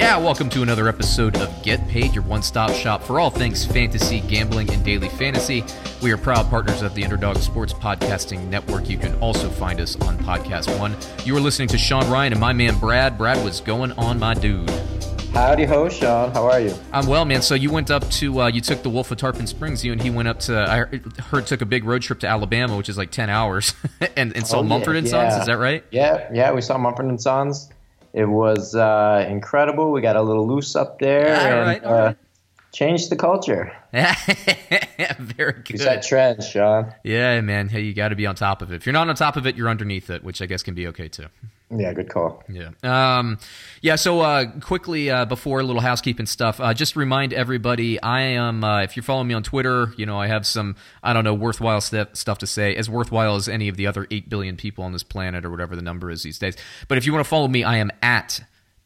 [0.00, 3.66] Yeah, welcome to another episode of Get Paid, your one stop shop for all things
[3.66, 5.62] fantasy, gambling, and daily fantasy.
[6.00, 8.88] We are proud partners of the Underdog Sports Podcasting Network.
[8.88, 10.96] You can also find us on Podcast One.
[11.26, 13.18] You are listening to Sean Ryan and my man Brad.
[13.18, 14.70] Brad, was going on, my dude?
[15.34, 16.30] Howdy ho, Sean.
[16.32, 16.74] How are you?
[16.94, 17.42] I'm well, man.
[17.42, 19.84] So you went up to, uh, you took the Wolf of Tarpon Springs.
[19.84, 22.74] You and he went up to, I heard, took a big road trip to Alabama,
[22.76, 23.74] which is like 10 hours,
[24.16, 25.34] and, and saw Oh, yeah, Mumford and Sons.
[25.34, 25.40] yeah.
[25.42, 25.84] Is that right?
[25.90, 26.52] Yeah, yeah.
[26.52, 27.68] We saw Mumford and Sons.
[28.12, 29.92] It was uh, incredible.
[29.92, 32.16] We got a little loose up there All and right, uh, right.
[32.72, 33.72] changed the culture.
[35.18, 35.80] Very good.
[35.80, 36.92] set trends, Sean.
[37.04, 37.68] Yeah, man.
[37.68, 38.76] Hey, you got to be on top of it.
[38.76, 40.86] If you're not on top of it, you're underneath it, which I guess can be
[40.88, 41.26] okay too.
[41.74, 42.42] Yeah, good call.
[42.48, 42.70] Yeah.
[42.82, 43.38] Um,
[43.80, 43.94] yeah.
[43.94, 48.64] So uh, quickly uh, before a little housekeeping stuff, uh, just remind everybody I am.
[48.64, 51.34] Uh, if you're following me on Twitter, you know I have some I don't know
[51.34, 54.82] worthwhile stuff stuff to say, as worthwhile as any of the other eight billion people
[54.82, 56.56] on this planet or whatever the number is these days.
[56.88, 58.40] But if you want to follow me, I am at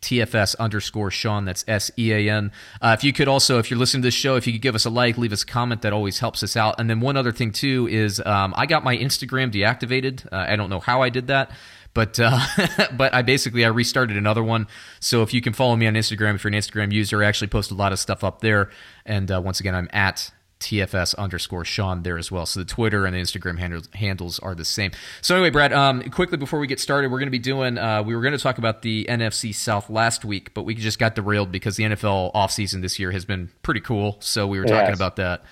[0.05, 1.47] TFS underscore Sean.
[1.47, 2.53] That's S E A N.
[2.83, 4.75] Uh, if you could also, if you're listening to this show, if you could give
[4.75, 6.79] us a like, leave us a comment, that always helps us out.
[6.79, 10.27] And then one other thing too is um, I got my Instagram deactivated.
[10.31, 11.51] Uh, I don't know how I did that.
[11.95, 12.39] But uh,
[12.97, 14.67] but I basically I restarted another one.
[15.01, 17.49] So if you can follow me on Instagram, if you're an Instagram user, I actually
[17.49, 18.71] post a lot of stuff up there.
[19.07, 20.31] And uh, once again, I'm at
[20.65, 22.47] TFS underscore Sean there as well.
[22.47, 24.93] So the Twitter and the Instagram handles, handles are the same.
[25.21, 28.03] So anyway, Brad, um, quickly before we get started, we're going to be doing, uh,
[28.03, 31.15] we were going to talk about the NFC South last week, but we just got
[31.15, 34.17] derailed because the NFL offseason this year has been pretty cool.
[34.21, 35.45] So we were talking about that.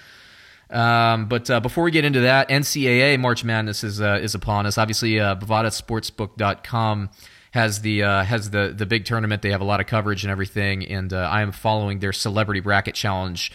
[0.73, 4.67] Um, but uh, before we get into that, NCAA March Madness is uh, is upon
[4.67, 4.79] us.
[4.79, 7.11] Obviously, uh, BovadaSportsbook.com
[7.53, 9.43] has the uh, has the the big tournament.
[9.43, 12.61] They have a lot of coverage and everything, and uh, I am following their Celebrity
[12.61, 13.53] Bracket Challenge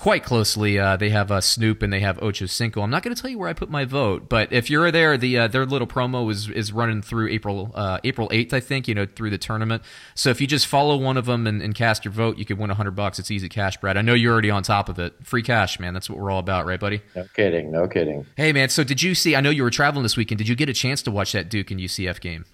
[0.00, 0.78] quite closely.
[0.78, 2.80] Uh, they have uh, Snoop and they have Ocho Cinco.
[2.80, 5.18] I'm not going to tell you where I put my vote, but if you're there,
[5.18, 8.88] the uh, their little promo is is running through April uh, April 8th, I think.
[8.88, 9.82] You know, through the tournament.
[10.14, 12.58] So if you just follow one of them and, and cast your vote, you could
[12.58, 13.18] win 100 bucks.
[13.18, 13.98] It's easy cash, Brad.
[13.98, 15.14] I know you're already on top of it.
[15.22, 15.92] Free cash, man.
[15.92, 17.02] That's what we're all about, right, buddy?
[17.14, 17.70] No kidding.
[17.70, 18.26] No kidding.
[18.36, 18.70] Hey, man.
[18.70, 19.36] So did you see?
[19.36, 20.38] I know you were traveling this weekend.
[20.38, 22.46] Did you get a chance to watch that Duke and UCF game?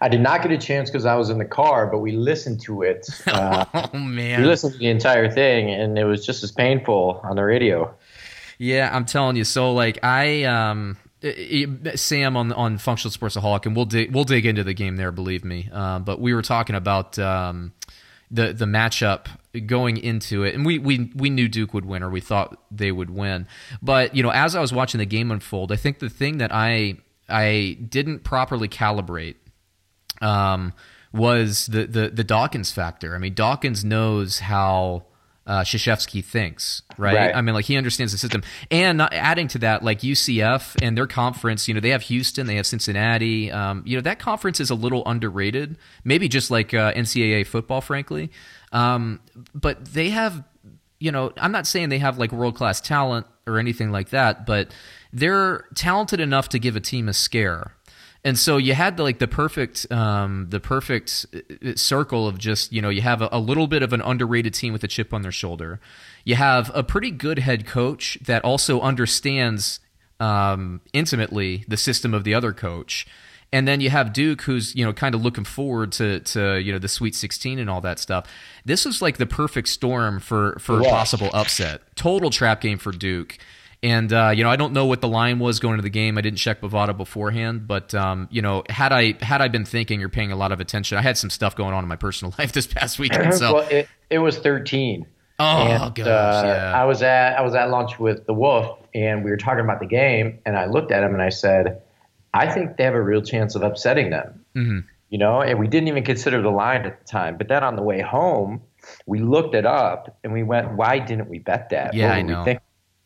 [0.00, 2.60] I did not get a chance because I was in the car, but we listened
[2.62, 3.08] to it.
[3.26, 7.20] Uh, Oh man, we listened to the entire thing, and it was just as painful
[7.24, 7.94] on the radio.
[8.58, 9.44] Yeah, I'm telling you.
[9.44, 10.96] So like I um
[11.94, 15.12] Sam on on Functional Sportsaholic, and we'll dig we'll dig into the game there.
[15.12, 15.68] Believe me.
[15.72, 17.72] Um, but we were talking about um
[18.30, 19.26] the the matchup
[19.66, 22.92] going into it, and we we we knew Duke would win, or we thought they
[22.92, 23.46] would win.
[23.82, 26.50] But you know, as I was watching the game unfold, I think the thing that
[26.52, 26.96] I
[27.28, 29.36] I didn't properly calibrate
[30.20, 30.72] um,
[31.12, 33.14] was the, the the Dawkins factor.
[33.14, 35.04] I mean, Dawkins knows how
[35.46, 37.16] uh, Krzyzewski thinks, right?
[37.16, 37.34] Right.
[37.34, 40.96] I mean, like he understands the system, and not, adding to that, like UCF and
[40.96, 41.66] their conference.
[41.68, 43.50] You know, they have Houston, they have Cincinnati.
[43.50, 47.80] Um, you know, that conference is a little underrated, maybe just like uh, NCAA football,
[47.80, 48.30] frankly.
[48.72, 49.20] Um,
[49.54, 50.44] but they have
[50.98, 54.46] you know, I'm not saying they have like world class talent or anything like that,
[54.46, 54.72] but
[55.12, 57.72] they're talented enough to give a team a scare.
[58.28, 62.70] And so you had the, like the perfect, um, the perfect uh, circle of just
[62.74, 65.14] you know you have a, a little bit of an underrated team with a chip
[65.14, 65.80] on their shoulder.
[66.24, 69.80] You have a pretty good head coach that also understands
[70.20, 73.06] um, intimately the system of the other coach.
[73.50, 76.70] And then you have Duke, who's you know kind of looking forward to to you
[76.70, 78.26] know the Sweet 16 and all that stuff.
[78.62, 81.80] This was like the perfect storm for for a possible upset.
[81.96, 83.38] Total trap game for Duke.
[83.82, 86.18] And uh, you know I don't know what the line was going into the game.
[86.18, 90.02] I didn't check Bovada beforehand, but um, you know had I had I been thinking
[90.02, 92.34] or paying a lot of attention, I had some stuff going on in my personal
[92.38, 93.34] life this past weekend.
[93.34, 95.06] So well, it, it was 13.
[95.38, 96.72] oh And, gosh, uh, yeah.
[96.74, 99.78] I was at I was at lunch with the Wolf, and we were talking about
[99.78, 101.82] the game, and I looked at him and I said,
[102.34, 104.78] "I think they have a real chance of upsetting them." Mm-hmm.
[105.10, 107.38] You know, and we didn't even consider the line at the time.
[107.38, 108.60] But then on the way home,
[109.06, 112.44] we looked it up and we went, "Why didn't we bet that?" Yeah, I know.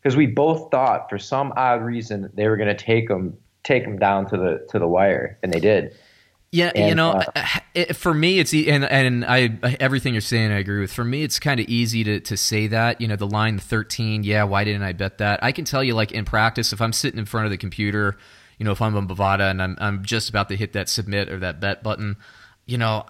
[0.03, 3.85] Because we both thought, for some odd reason, they were going to take them take
[3.85, 5.95] them down to the to the wire, and they did.
[6.51, 10.59] Yeah, you know, uh, it, for me, it's and and I everything you're saying, I
[10.59, 10.93] agree with.
[10.93, 13.01] For me, it's kind of easy to to say that.
[13.01, 14.23] You know, the line 13.
[14.23, 15.43] Yeah, why didn't I bet that?
[15.43, 18.17] I can tell you, like in practice, if I'm sitting in front of the computer,
[18.59, 21.29] you know, if I'm on Bovada and I'm I'm just about to hit that submit
[21.29, 22.17] or that bet button,
[22.67, 23.05] you know.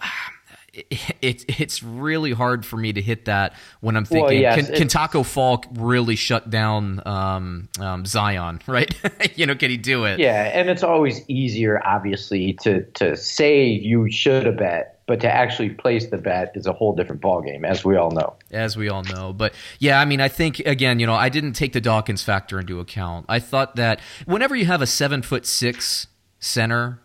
[0.74, 4.76] It, it's really hard for me to hit that when I'm thinking, Well, yes, can,
[4.76, 8.94] can Tacko Fall really shut down um, um, Zion, right?
[9.38, 10.20] you know, can he do it?
[10.20, 15.32] Yeah, and it's always easier, obviously, to to say you should have bet, but to
[15.32, 18.36] actually place the bet is a whole different ballgame, as we all know.
[18.52, 19.32] as we all know.
[19.32, 22.60] But yeah, I mean, I think again, you know, I didn't take the Dawkins factor
[22.60, 23.28] into account.
[23.30, 26.08] I thought that whenever you have a seven foot six
[26.40, 27.00] center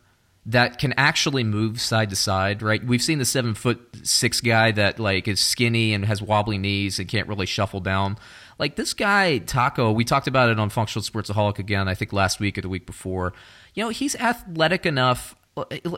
[0.48, 2.82] that can actually move side to side, right?
[2.82, 6.98] We've seen the seven foot six guy that like is skinny and has wobbly knees
[6.98, 8.16] and can't really shuffle down.
[8.58, 11.86] Like this guy Tacko, we talked about it on Functional Sportsaholic again.
[11.86, 13.34] I think last week or the week before.
[13.74, 15.36] You know, he's athletic enough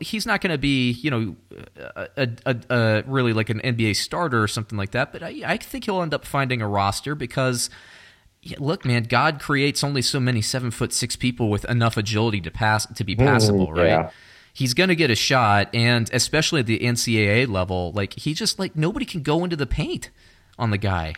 [0.00, 1.37] he's not going to be, you know,
[1.94, 5.12] a, a, a, really like an NBA starter or something like that.
[5.12, 7.69] But I, I think he'll end up finding a roster because,
[8.43, 12.41] yeah, look, man, God creates only so many seven foot six people with enough agility
[12.41, 13.87] to pass to be mm, passable, right?
[13.87, 14.11] yeah.
[14.52, 18.58] He's going to get a shot, and especially at the NCAA level, like he just
[18.58, 20.11] like nobody can go into the paint
[20.58, 21.14] on the guy.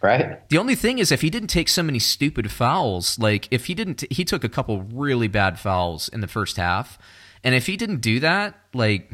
[0.00, 0.48] Right?
[0.48, 3.74] The only thing is, if he didn't take so many stupid fouls, like if he
[3.74, 6.98] didn't, he took a couple really bad fouls in the first half,
[7.44, 9.12] and if he didn't do that, like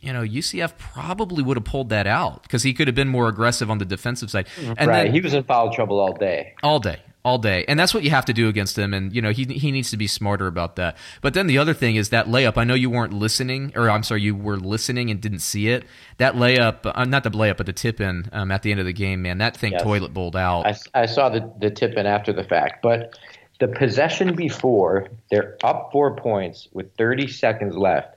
[0.00, 3.28] you know, UCF probably would have pulled that out because he could have been more
[3.28, 4.46] aggressive on the defensive side.
[4.58, 5.04] And right.
[5.04, 6.54] then he was in foul trouble all day.
[6.62, 8.94] all day, all day, and that's what you have to do against him.
[8.94, 10.96] And you know, he he needs to be smarter about that.
[11.20, 12.56] But then the other thing is that layup.
[12.56, 15.84] I know you weren't listening, or I'm sorry, you were listening and didn't see it.
[16.18, 18.86] That layup, uh, not the layup, but the tip in um, at the end of
[18.86, 19.82] the game, man, that thing Yes.
[19.82, 20.66] toilet bowled out.
[20.66, 23.18] I, I saw the, the tip in after the fact, but
[23.60, 28.16] the possession before, they're up four points with 30 seconds left.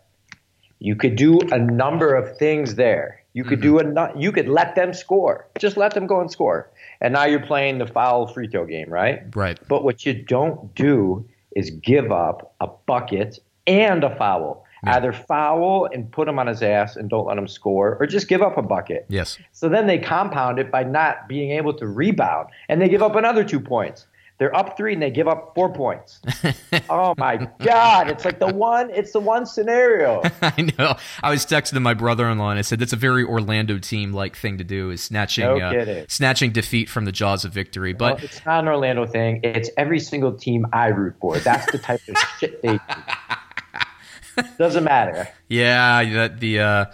[0.79, 3.20] You could do a number of things there.
[3.33, 3.93] You could mm-hmm.
[3.93, 5.47] do a you could let them score.
[5.57, 6.69] Just let them go and score.
[6.99, 9.23] And now you're playing the foul free throw game, right?
[9.35, 9.57] Right.
[9.67, 14.65] But what you don't do is give up a bucket and a foul.
[14.83, 18.27] Either foul and put him on his ass and don't let him score, or just
[18.27, 19.05] give up a bucket.
[19.09, 19.37] Yes.
[19.51, 23.15] So then they compound it by not being able to rebound, and they give up
[23.15, 24.07] another two points.
[24.41, 26.19] They're up three and they give up four points.
[26.89, 28.09] oh my God!
[28.09, 28.89] It's like the one.
[28.89, 30.23] It's the one scenario.
[30.41, 30.95] I know.
[31.21, 34.63] I was texting my brother-in-law and I said that's a very Orlando team-like thing to
[34.63, 37.93] do is snatching No uh, snatching defeat from the jaws of victory.
[37.93, 39.41] But it's not an Orlando thing.
[39.43, 41.37] It's every single team I root for.
[41.37, 44.43] That's the type of shit they do.
[44.57, 45.27] Doesn't matter.
[45.49, 46.85] yeah, that the uh,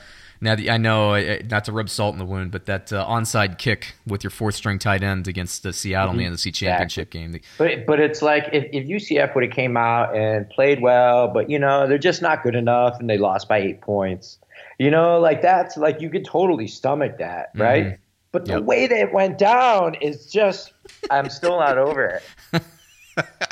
[0.41, 3.05] now the, I know uh, not to rub salt in the wound, but that uh,
[3.07, 7.39] onside kick with your fourth-string tight end against the Seattle in the NFC Championship game.
[7.57, 11.49] But but it's like if, if UCF would have came out and played well, but
[11.49, 14.39] you know they're just not good enough, and they lost by eight points.
[14.79, 17.97] You know, like that's like you could totally stomach that, right?
[18.31, 18.63] But the Yep.
[18.63, 20.73] way that it went down is just
[21.09, 22.21] I'm still not over
[22.53, 22.61] it.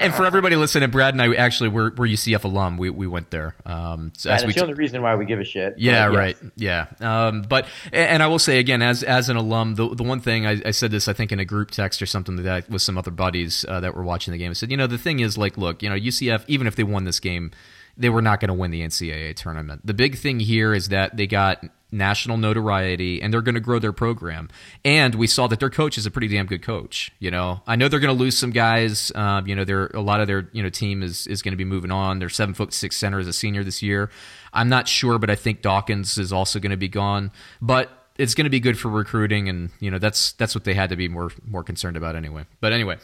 [0.00, 2.76] And for everybody listening, Brad and I actually were, were UCF alum.
[2.76, 3.54] We we went there.
[3.64, 5.74] Um, so And as we it's the only reason why we give a shit.
[5.78, 6.16] Yeah, yes.
[6.16, 6.36] right.
[6.56, 6.86] Yeah.
[7.00, 10.46] Um, but and I will say again, as as an alum, the the one thing
[10.46, 12.82] I, I said this, I think in a group text or something like that with
[12.82, 14.50] some other buddies uh, that were watching the game.
[14.50, 16.84] I said, you know, the thing is, like, look, you know, UCF, even if they
[16.84, 17.50] won this game,
[17.96, 19.86] they were not going to win the NCAA tournament.
[19.86, 23.78] The big thing here is that they got national notoriety and they're going to grow
[23.78, 24.48] their program.
[24.84, 27.12] And we saw that their coach is a pretty damn good coach.
[27.18, 29.12] You know, I know they're going to lose some guys.
[29.14, 31.56] Um, you know, they're a lot of their you know team is is going to
[31.56, 32.18] be moving on.
[32.18, 34.10] Their seven foot six center is a senior this year.
[34.52, 37.30] I'm not sure, but I think Dawkins is also going to be gone.
[37.60, 40.74] But it's going to be good for recruiting, and you know that's that's what they
[40.74, 42.46] had to be more more concerned about anyway.
[42.60, 42.98] But anyway.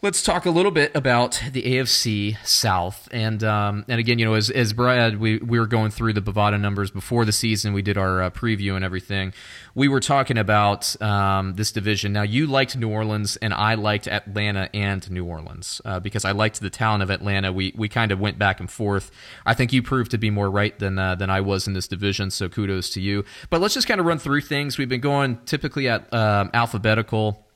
[0.00, 4.34] Let's talk a little bit about the AFC South, and um, and again, you know,
[4.34, 7.72] as, as Brad, we, we were going through the Bovada numbers before the season.
[7.72, 9.34] We did our uh, preview and everything.
[9.74, 12.12] We were talking about um, this division.
[12.12, 16.30] Now, you liked New Orleans, and I liked Atlanta and New Orleans uh, because I
[16.30, 17.52] liked the talent of Atlanta.
[17.52, 19.10] We we kind of went back and forth.
[19.44, 21.88] I think you proved to be more right than uh, than I was in this
[21.88, 23.24] division, so kudos to you.
[23.50, 24.78] But let's just kind of run through things.
[24.78, 27.47] We've been going typically at um, alphabetical.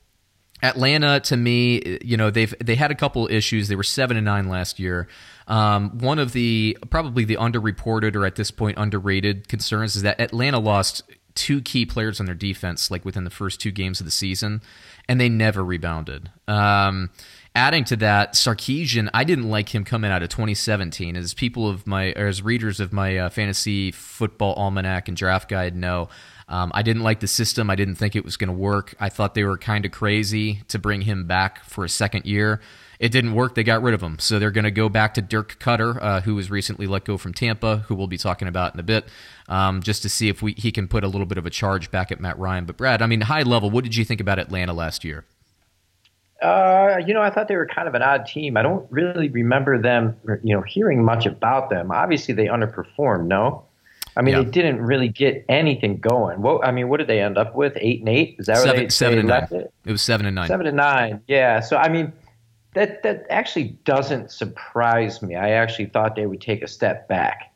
[0.62, 3.68] Atlanta, to me, you know, they've they had a couple issues.
[3.68, 5.08] They were seven and nine last year.
[5.48, 10.20] Um, one of the probably the underreported or at this point underrated concerns is that
[10.20, 11.02] Atlanta lost
[11.34, 14.62] two key players on their defense, like within the first two games of the season,
[15.08, 16.30] and they never rebounded.
[16.46, 17.10] Um,
[17.54, 21.16] adding to that, Sarkisian, I didn't like him coming out of 2017.
[21.16, 25.48] As people of my, or as readers of my uh, fantasy football almanac and draft
[25.48, 26.08] guide know,
[26.48, 27.70] um, I didn't like the system.
[27.70, 28.94] I didn't think it was going to work.
[29.00, 32.60] I thought they were kind of crazy to bring him back for a second year.
[32.98, 33.54] It didn't work.
[33.54, 34.18] They got rid of him.
[34.18, 37.16] So they're going to go back to Dirk Koetter, uh, who was recently let go
[37.18, 39.08] from Tampa, who we'll be talking about in a bit,
[39.48, 41.90] um, just to see if we, he can put a little bit of a charge
[41.90, 42.64] back at Matt Ryan.
[42.64, 45.24] But Brad, I mean, high level, what did you think about Atlanta last year?
[46.42, 48.56] Uh, you know, I thought they were kind of an odd team.
[48.56, 51.90] I don't really remember them, you know, hearing much about them.
[51.92, 53.26] Obviously, they underperformed.
[53.26, 53.64] No.
[54.16, 54.42] I mean, Yeah.
[54.42, 56.42] they didn't really get anything going.
[56.42, 57.72] What I mean, what did they end up with?
[57.80, 58.36] Eight and eight?
[58.38, 59.60] Is that Seven, they, seven they and nine.
[59.62, 59.72] it?
[59.86, 60.48] It was seven and nine.
[60.48, 61.20] Seven and nine.
[61.28, 61.60] Yeah.
[61.60, 62.12] So I mean,
[62.74, 65.34] that that actually doesn't surprise me.
[65.36, 67.54] I actually thought they would take a step back,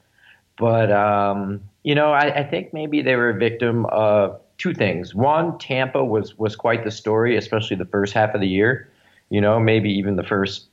[0.59, 5.15] but um, you know, I, I think maybe they were a victim of two things.
[5.15, 8.91] One, Tampa was was quite the story, especially the first half of the year.
[9.31, 10.69] You know, maybe even the first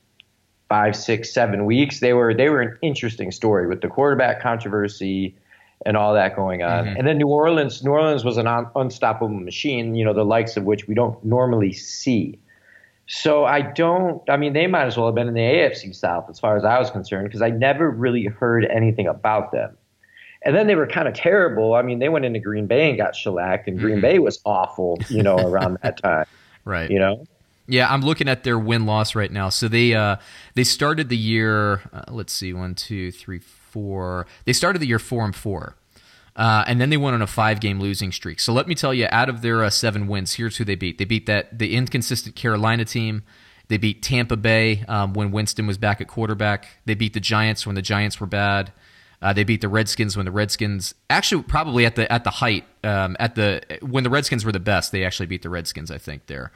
[0.68, 2.00] five, six, seven weeks.
[2.00, 5.36] They were they were an interesting story with the quarterback controversy
[5.86, 6.84] and all that going on.
[6.84, 6.96] Mm-hmm.
[6.96, 9.94] And then New Orleans, New Orleans was an un- unstoppable machine.
[9.94, 12.38] You know, the likes of which we don't normally see.
[13.06, 14.22] So I don't.
[14.30, 16.64] I mean, they might as well have been in the AFC South as far as
[16.64, 19.76] I was concerned because I never really heard anything about them.
[20.44, 21.74] And then they were kind of terrible.
[21.74, 24.98] I mean, they went into Green Bay and got shellacked, and Green Bay was awful.
[25.08, 26.26] You know, around that time.
[26.64, 26.90] Right.
[26.90, 27.24] You know.
[27.66, 29.48] Yeah, I'm looking at their win loss right now.
[29.48, 30.16] So they uh,
[30.54, 31.82] they started the year.
[31.92, 34.26] Uh, let's see, one, two, three, four.
[34.44, 35.74] They started the year four and four,
[36.36, 38.38] uh, and then they went on a five game losing streak.
[38.40, 40.98] So let me tell you, out of their uh, seven wins, here's who they beat.
[40.98, 43.22] They beat that the inconsistent Carolina team.
[43.68, 46.68] They beat Tampa Bay um, when Winston was back at quarterback.
[46.84, 48.72] They beat the Giants when the Giants were bad.
[49.24, 52.66] Uh, they beat the Redskins when the Redskins actually probably at the at the height
[52.84, 54.92] um, at the when the Redskins were the best.
[54.92, 56.26] They actually beat the Redskins, I think.
[56.26, 56.52] There,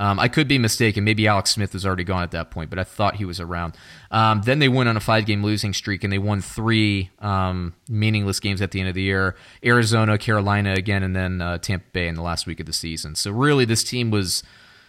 [0.00, 1.04] um, I could be mistaken.
[1.04, 3.76] Maybe Alex Smith was already gone at that point, but I thought he was around.
[4.10, 7.74] Um, then they went on a five game losing streak and they won three um,
[7.88, 11.86] meaningless games at the end of the year: Arizona, Carolina again, and then uh, Tampa
[11.92, 13.14] Bay in the last week of the season.
[13.14, 14.42] So really, this team was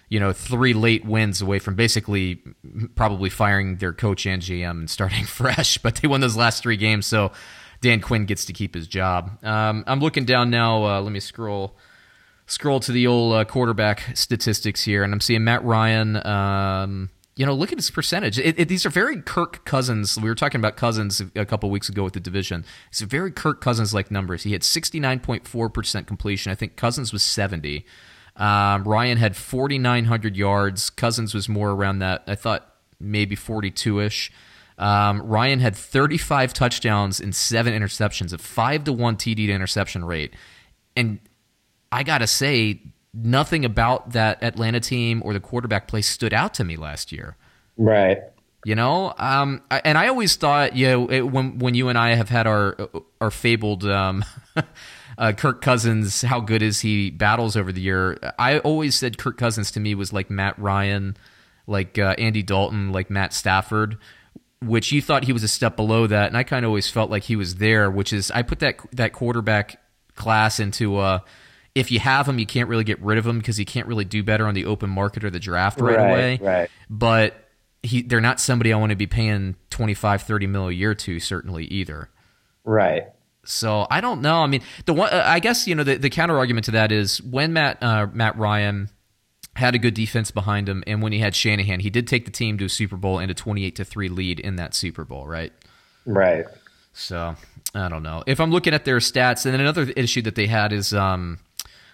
[0.09, 2.41] you know, three late wins away from basically
[2.95, 6.77] probably firing their coach and GM and starting fresh, but they won those last three
[6.77, 7.31] games, so
[7.81, 9.43] Dan Quinn gets to keep his job.
[9.43, 10.83] Um, I'm looking down now.
[10.83, 11.77] Uh, let me scroll
[12.47, 16.25] scroll to the old uh, quarterback statistics here, and I'm seeing Matt Ryan.
[16.25, 18.37] Um, you know, look at his percentage.
[18.37, 20.17] It, it, these are very Kirk Cousins.
[20.19, 22.65] We were talking about Cousins a couple weeks ago with the division.
[22.89, 24.43] It's very Kirk Cousins like numbers.
[24.43, 26.51] He had 69.4% completion.
[26.51, 27.85] I think Cousins was 70.
[28.39, 30.89] Um, Ryan had 4,900 yards.
[30.89, 32.23] Cousins was more around that.
[32.25, 34.31] I thought maybe 42 ish.
[34.77, 40.05] Um, Ryan had 35 touchdowns and seven interceptions, a five to one TD to interception
[40.05, 40.33] rate.
[40.95, 41.19] And
[41.91, 42.81] I gotta say,
[43.13, 47.37] nothing about that Atlanta team or the quarterback play stood out to me last year.
[47.77, 48.19] Right.
[48.65, 51.97] You know, um, I, and I always thought, you know, it, when when you and
[51.97, 52.77] I have had our
[53.21, 54.25] our fabled um,
[55.19, 57.11] uh, Kirk Cousins, how good is he?
[57.11, 58.17] Battles over the year.
[58.39, 61.15] I always said Kirk Cousins to me was like Matt Ryan,
[61.67, 63.97] like uh, Andy Dalton, like Matt Stafford,
[64.61, 67.11] which you thought he was a step below that, and I kind of always felt
[67.11, 67.91] like he was there.
[67.91, 69.79] Which is, I put that that quarterback
[70.15, 70.97] class into.
[70.97, 71.19] Uh,
[71.75, 74.03] if you have him, you can't really get rid of him because he can't really
[74.05, 76.39] do better on the open market or the draft right, Right, away.
[76.41, 76.69] right.
[76.89, 77.35] But
[77.83, 81.19] he, they're not somebody I want to be paying 25, 30 mil a year to,
[81.19, 82.09] certainly either.
[82.65, 83.03] Right.
[83.49, 84.43] So I don't know.
[84.43, 86.91] I mean, the one uh, I guess you know the, the counter argument to that
[86.91, 88.89] is when Matt uh, Matt Ryan
[89.55, 92.31] had a good defense behind him, and when he had Shanahan, he did take the
[92.31, 95.27] team to a Super Bowl and a twenty-eight to three lead in that Super Bowl,
[95.27, 95.51] right?
[96.05, 96.45] Right.
[96.93, 97.35] So
[97.73, 98.23] I don't know.
[98.27, 101.39] If I'm looking at their stats, and then another issue that they had is um,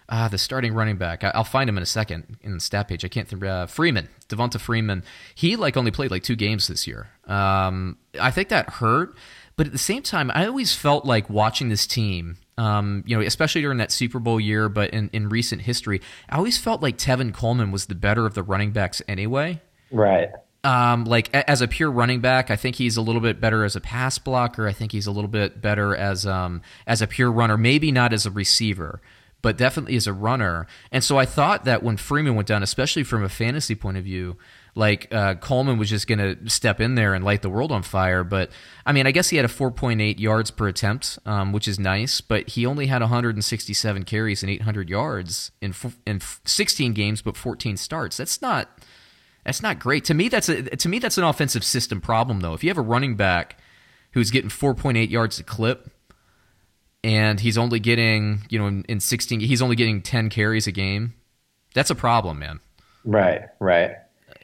[0.10, 1.24] uh, the starting running back.
[1.24, 3.06] I, I'll find him in a second in the stat page.
[3.06, 3.44] I can't think.
[3.44, 5.04] Uh, Freeman, Devonta Freeman.
[5.34, 7.08] He like only played like two games this year.
[7.26, 9.16] Um, I think that hurt.
[9.58, 12.38] But at the same time, I always felt like watching this team.
[12.58, 16.38] Um, you know, especially during that Super Bowl year, but in, in recent history, I
[16.38, 19.62] always felt like Tevin Coleman was the better of the running backs anyway.
[19.92, 20.30] Right.
[20.64, 23.76] Um, like as a pure running back, I think he's a little bit better as
[23.76, 24.68] a pass blocker.
[24.68, 27.58] I think he's a little bit better as um, as a pure runner.
[27.58, 29.00] Maybe not as a receiver,
[29.42, 30.66] but definitely as a runner.
[30.92, 34.06] And so I thought that when Freeman went down, especially from a fantasy point of
[34.06, 34.38] view,
[34.76, 37.82] like uh, Coleman was just going to step in there and light the world on
[37.82, 38.26] fire.
[38.26, 38.52] But
[38.86, 42.20] I mean, I guess he had a 4.8 yards per attempt, um, which is nice.
[42.20, 47.22] But he only had 167 carries and 800 yards in f- in f- 16 games,
[47.22, 48.18] but 14 starts.
[48.18, 48.70] That's not
[49.46, 50.04] that's not great.
[50.06, 52.54] To me, that's a to me that's an offensive system problem though.
[52.54, 53.58] If you have a running back
[54.12, 55.90] who's getting 4.8 yards a clip
[57.02, 60.72] and he's only getting, you know, in, in 16 he's only getting 10 carries a
[60.72, 61.14] game,
[61.74, 62.60] that's a problem, man.
[63.06, 63.44] Right.
[63.60, 63.92] Right.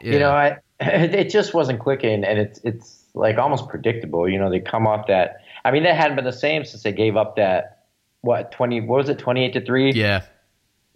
[0.04, 0.14] Yeah.
[0.14, 4.28] You know, I it just wasn't clicking, and it's it's like almost predictable.
[4.28, 5.42] You know, they come off that.
[5.64, 7.86] I mean, that hadn't been the same since they gave up that
[8.22, 8.82] what twenty?
[8.82, 9.20] What was it?
[9.20, 9.92] Twenty eight to three.
[9.92, 10.22] yeah.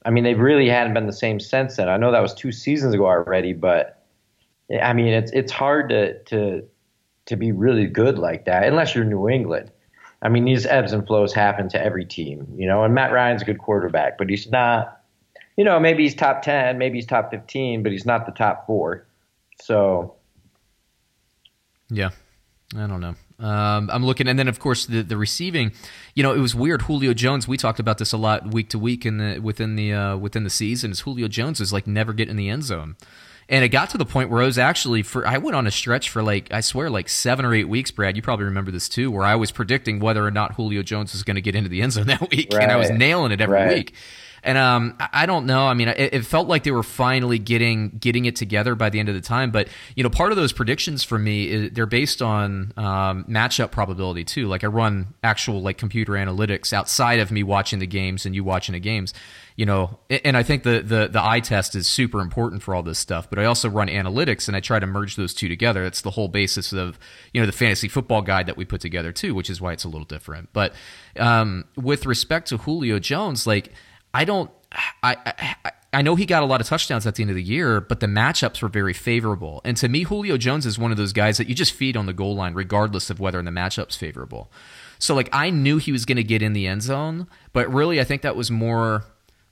[0.06, 1.90] I mean, they really hadn't been the same since then.
[1.90, 4.04] I know that was two seasons ago already, but
[4.82, 6.64] I mean, it's it's hard to to
[7.26, 9.72] to be really good like that unless you're New England.
[10.22, 12.84] I mean, these ebbs and flows happen to every team, you know.
[12.84, 15.02] And Matt Ryan's a good quarterback, but he's not.
[15.58, 18.66] You know, maybe he's top ten, maybe he's top fifteen, but he's not the top
[18.68, 19.06] four.
[19.62, 20.16] So
[21.90, 22.10] Yeah.
[22.76, 23.16] I don't know.
[23.38, 25.72] Um, I'm looking, and then of course the the receiving.
[26.14, 26.84] You know, it was weird.
[26.84, 27.48] Julio Jones.
[27.48, 30.44] We talked about this a lot week to week in the within the uh, within
[30.44, 30.92] the season.
[30.92, 32.96] Is Julio Jones is like never getting in the end zone.
[33.48, 35.72] And it got to the point where I was actually for I went on a
[35.72, 38.16] stretch for like I swear like seven or eight weeks, Brad.
[38.16, 41.24] You probably remember this too, where I was predicting whether or not Julio Jones was
[41.24, 42.64] going to get into the end zone that week, right.
[42.64, 43.76] and I was nailing it every right.
[43.76, 43.94] week.
[44.46, 45.66] And um, I don't know.
[45.66, 49.00] I mean, it, it, felt like they were finally getting getting it together by the
[49.00, 49.50] end of the time.
[49.50, 53.72] But you know, part of those predictions for me is, they're based on um, matchup
[53.72, 54.48] probability too.
[54.48, 58.44] Like I run actual like computer analytics outside of me watching the games and you
[58.44, 59.16] watching the games
[59.56, 62.84] you know, and I think the, the, the eye test is super important for all
[62.84, 65.84] this stuff, but I also run analytics and I try to merge those two together.
[65.84, 67.00] That's the whole basis of,
[67.34, 69.86] you know, the fantasy football guide that we put together too, which is why it's
[69.86, 70.50] a little different.
[70.52, 70.74] But
[71.18, 73.72] um, with respect to Julio Jones, like,
[74.16, 74.50] I don't,
[75.04, 75.18] I,
[75.64, 77.80] I, I know he got a lot of touchdowns at the end of the year,
[77.80, 79.62] but the matchups were very favorable.
[79.64, 82.06] And to me, Julio Jones is one of those guys that you just feed on
[82.06, 84.52] the goal line, regardless of whether the matchup's favorable.
[85.00, 88.00] So, like, I knew he was going to get in the end zone, but really,
[88.00, 89.04] I think that was more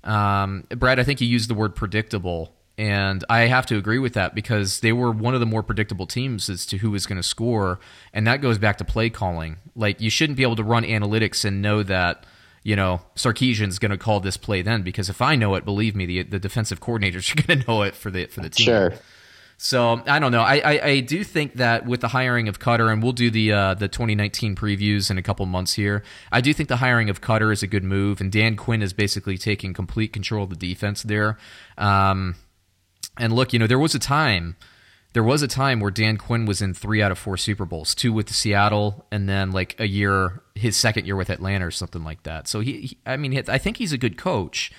[0.04, 4.14] um, Brad, I think you used the word predictable, and I have to agree with
[4.14, 7.18] that because they were one of the more predictable teams as to who was going
[7.18, 7.80] to score,
[8.14, 9.58] and that goes back to play calling.
[9.76, 12.26] Like you shouldn't be able to run analytics and know that
[12.64, 15.96] you know Sarkisian's going to call this play then because if I know it, believe
[15.96, 18.66] me, the the defensive coordinators are going to know it for the for the team.
[18.66, 18.94] Sure.
[19.58, 20.42] So I don't know.
[20.42, 23.54] I, I, I, do think that with the hiring of Koetter, and we'll do the
[23.54, 26.04] uh, the 2019 previews in a couple months here.
[26.32, 28.94] I do think the hiring of Koetter is a good move, and Dan Quinn is
[28.94, 31.38] basically taking complete control of the defense there.
[31.78, 32.36] Um,
[33.18, 34.58] and look, you know, there was a time,
[35.14, 37.94] there was a time where Dan Quinn was in three out of four Super Bowls,
[37.96, 42.04] two with Seattle, and then like a year, his second year with Atlanta or something
[42.04, 42.48] like that.
[42.48, 44.72] So he, he I mean, I think he's a good coach.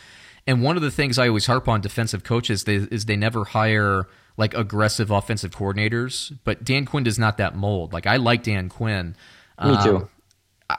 [0.47, 4.09] And one of the things I always harp on defensive coaches is they never hire
[4.37, 7.93] like aggressive offensive coordinators, but Dan Quinn does not that mold.
[7.93, 9.17] Like I like Dan Quinn.
[9.65, 9.97] Me too.
[9.97, 10.09] Um,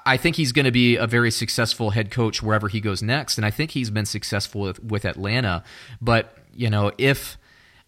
[0.05, 3.37] I think he's going to be a very successful head coach wherever he goes next,
[3.37, 5.63] and I think he's been successful with, with Atlanta.
[6.01, 7.37] But you know, if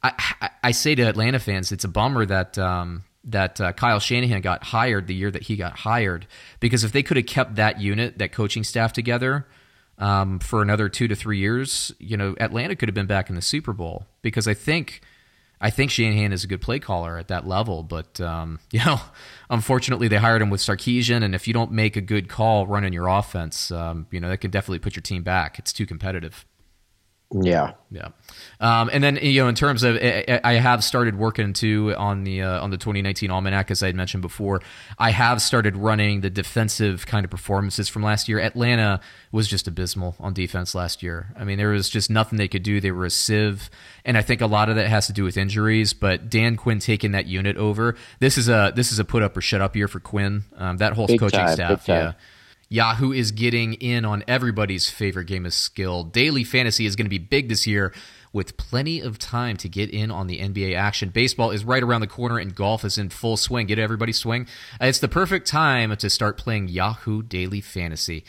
[0.04, 4.42] I, I, say to Atlanta fans, it's a bummer that um, that uh, Kyle Shanahan
[4.42, 6.28] got hired the year that he got hired,
[6.60, 9.48] because if they could have kept that unit, that coaching staff together,
[9.98, 13.36] um, for another two to three years, you know, Atlanta could have been back in
[13.36, 14.06] the Super Bowl.
[14.22, 15.02] Because I think
[15.60, 19.00] I think Shanahan is a good play caller at that level, but um, you know,
[19.50, 22.94] unfortunately, they hired him with Sarkisian, and if you don't make a good call running
[22.94, 25.60] your offense, um, you know that can definitely put your team back.
[25.60, 26.46] It's too competitive.
[27.30, 28.10] Yeah, yeah.
[28.62, 32.42] Um, and then you know, in terms of, I have started working too on the
[32.42, 34.62] uh, on the 2019 almanac, as I had mentioned before.
[34.98, 38.40] I have started running the defensive kind of performances from last year.
[38.40, 39.02] Atlanta
[39.34, 41.34] was just abysmal on defense last year.
[41.38, 42.80] I mean, there was just nothing they could do.
[42.80, 43.70] They were a sieve,
[44.06, 45.92] and I think a lot of that has to do with injuries.
[45.92, 49.36] But Dan Quinn taking that unit over, this is a this is a put up
[49.36, 50.46] or shut up year for Quinn.
[50.56, 52.14] Um, that whole big coaching time, staff, yeah.
[52.70, 56.04] Yahoo is getting in on everybody's favorite game of skill.
[56.04, 57.94] Daily fantasy is going to be big this year
[58.34, 61.10] with plenty of time to get in on the NBA action.
[61.10, 63.68] Baseball is right around the corner and golf is in full swing.
[63.68, 64.48] Get everybody swing.
[64.82, 68.26] It's the perfect time to start playing Yahoo Daily Fantasy.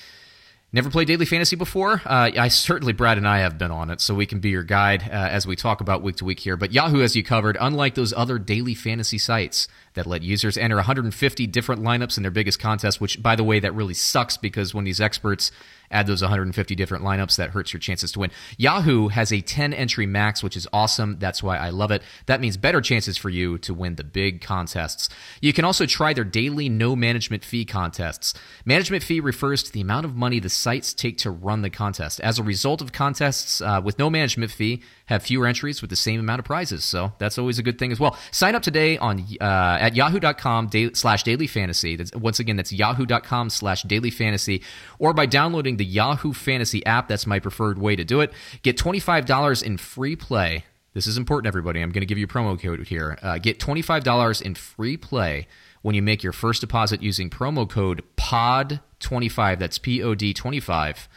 [0.71, 2.03] Never played daily fantasy before?
[2.05, 4.63] Uh, I certainly, Brad and I have been on it, so we can be your
[4.63, 6.59] guide uh, as we talk about week to week here.
[6.59, 9.67] But Yahoo has you covered, unlike those other daily fantasy sites
[9.99, 13.59] that let users enter 150 different lineups in their biggest contest, which, by the way,
[13.59, 15.51] that really sucks because when these experts
[15.91, 18.31] add those 150 different lineups, that hurts your chances to win.
[18.57, 21.17] Yahoo has a 10 entry max, which is awesome.
[21.19, 22.03] That's why I love it.
[22.27, 25.09] That means better chances for you to win the big contests.
[25.41, 28.35] You can also try their daily no management fee contests.
[28.65, 32.21] Management fee refers to the amount of money the sites take to run the contest.
[32.21, 35.97] As a result of contests uh, with no management fee, have fewer entries with the
[35.97, 36.85] same amount of prizes.
[36.85, 38.19] So that's always a good thing as well.
[38.31, 41.99] Sign up today on uh, at yahoo.com slash daily fantasy.
[42.15, 44.63] Once again, that's yahoo.com slash daily fantasy
[44.99, 47.09] or by downloading the Yahoo Fantasy app.
[47.09, 48.33] That's my preferred way to do it.
[48.63, 50.65] Get $25 in free play.
[50.93, 51.81] This is important, everybody.
[51.81, 53.19] I'm going to give you a promo code here.
[53.23, 55.47] Uh, get $25 in free play
[55.83, 59.59] when you make your first deposit using promo code POD25.
[59.59, 61.09] That's P O D 25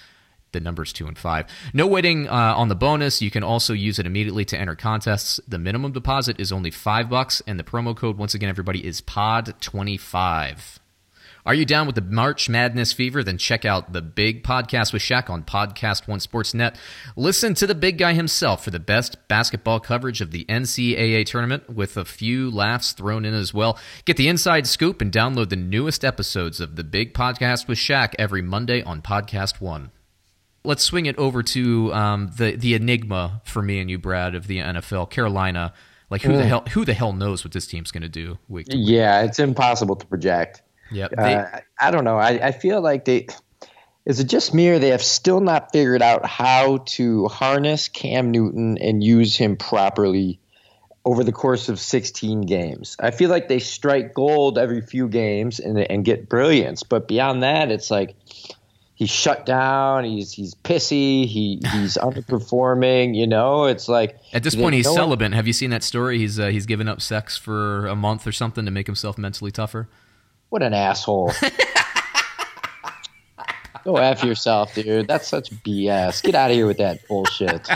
[0.52, 1.46] the numbers two and five.
[1.74, 3.22] No waiting uh, on the bonus.
[3.22, 5.40] You can also use it immediately to enter contests.
[5.48, 9.02] The minimum deposit is only five bucks, and the promo code, once again, everybody, is
[9.02, 10.80] POD25.
[11.44, 13.24] Are you down with the March Madness fever?
[13.24, 16.78] Then check out the Big Podcast with Shaq on Podcast One Sports Net.
[17.16, 21.68] Listen to the big guy himself for the best basketball coverage of the NCAA tournament
[21.68, 23.80] with a few laughs thrown in as well.
[24.06, 28.14] Get the inside scoop and download the newest episodes of the Big Podcast with Shaq
[28.20, 29.90] every Monday on Podcast One
[30.64, 34.48] let's swing it over to um, the the enigma for me and you, Brad, of
[34.48, 35.74] the NFL, Carolina.
[36.10, 36.38] Like who mm.
[36.38, 39.40] the hell who the hell knows what this team's going to do week, Yeah, it's
[39.40, 40.62] impossible to project.
[40.92, 41.14] Yep.
[41.18, 42.18] Uh, I- I don't know.
[42.18, 43.28] I, I feel like they.
[44.06, 48.32] Is it just me or they have still not figured out how to harness Cam
[48.32, 50.40] Newton and use him properly
[51.06, 52.98] over the course of 16 games?
[53.00, 57.44] I feel like they strike gold every few games and, and get brilliance, but beyond
[57.44, 58.16] that, it's like
[59.02, 60.04] he's shut down.
[60.04, 61.26] He's he's pissy.
[61.26, 63.16] He he's underperforming.
[63.16, 65.34] You know, it's like At this point, he's no one- celibate.
[65.34, 66.20] Have you seen that story?
[66.20, 69.50] He's uh, he's given up sex for a month or something to make himself mentally
[69.50, 69.90] tougher.
[70.50, 71.32] What an asshole.
[73.84, 75.08] Go F yourself, dude.
[75.08, 76.22] That's such BS.
[76.22, 77.68] Get out of here with that bullshit.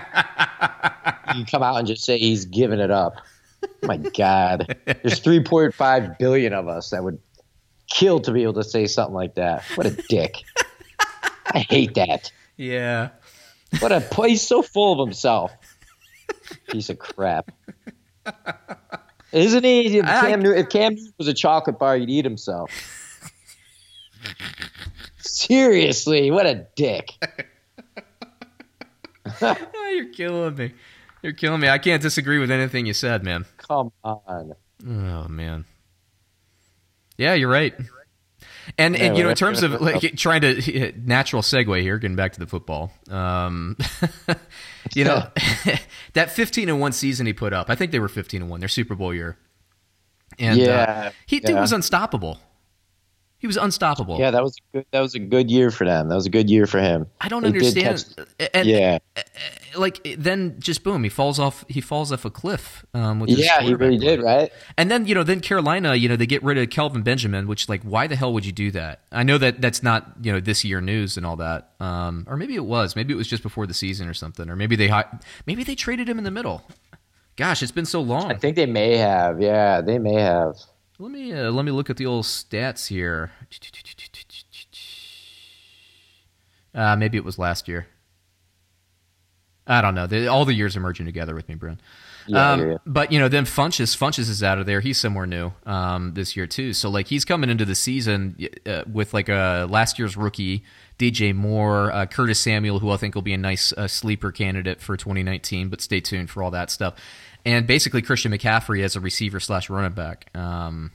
[1.35, 3.15] You come out and just say he's giving it up.
[3.81, 4.77] My God.
[4.85, 7.17] There's 3.5 billion of us that would
[7.89, 9.63] kill to be able to say something like that.
[9.73, 10.43] What a dick.
[11.45, 12.31] I hate that.
[12.57, 13.09] Yeah.
[13.79, 15.51] What a he's so full of himself.
[16.69, 17.51] Piece of crap.
[19.31, 19.97] Isn't he?
[19.97, 22.71] If Cam, Newton, if Cam Newton was a chocolate bar, he'd eat himself.
[25.17, 27.11] Seriously, what a dick.
[29.41, 30.73] Oh, you're killing me.
[31.21, 31.67] You're killing me.
[31.67, 33.45] I can't disagree with anything you said, man.
[33.57, 34.53] Come on.
[34.87, 35.65] Oh man.
[37.17, 37.73] Yeah, you're right.
[38.77, 42.15] And, Yeah, and you know, in terms of like trying to natural segue here, getting
[42.15, 42.91] back to the football.
[43.09, 43.77] Um,
[44.95, 45.27] you know,
[46.13, 47.69] that 15 and one season he put up.
[47.69, 48.59] I think they were 15 and one.
[48.59, 49.37] Their Super Bowl year.
[50.39, 52.39] And uh, Yeah, he dude was unstoppable.
[53.45, 54.17] He was unstoppable.
[54.17, 54.85] Yeah, that was a good.
[54.89, 56.09] That was a good year for them.
[56.09, 57.05] That was a good year for him.
[57.21, 58.03] I don't They understand.
[58.17, 58.97] catch- and, yeah,
[59.75, 61.63] like then just boom, he falls off.
[61.67, 62.83] He falls off a cliff.
[62.95, 64.51] Um, yeah, he really did, right?
[64.79, 67.69] And then you know, then Carolina, you know, they get rid of Kelvin Benjamin, which
[67.69, 69.01] like, why the hell would you do that?
[69.11, 72.37] I know that that's not you know this year news and all that, um, or
[72.37, 74.91] maybe it was, maybe it was just before the season or something, or maybe they
[75.45, 76.63] maybe they traded him in the middle.
[77.35, 78.31] Gosh, it's been so long.
[78.31, 79.39] I think they may have.
[79.39, 80.55] Yeah, they may have.
[80.97, 83.31] Let me uh, let me look at the old stats here.
[86.73, 87.87] Uh, maybe it was last year.
[89.67, 90.07] I don't know.
[90.07, 91.79] They, all the years are merging together with me, Brent.
[92.27, 92.77] Yeah, um, yeah.
[92.85, 94.79] But you know, then Funchess, Funchess is out of there.
[94.79, 96.73] He's somewhere new um, this year too.
[96.73, 100.63] So like he's coming into the season uh, with like a last year's rookie
[100.97, 104.81] DJ Moore, uh, Curtis Samuel, who I think will be a nice uh, sleeper candidate
[104.81, 105.69] for 2019.
[105.69, 106.95] But stay tuned for all that stuff.
[107.45, 110.35] And basically Christian McCaffrey as a receiver slash running back.
[110.35, 110.91] Um,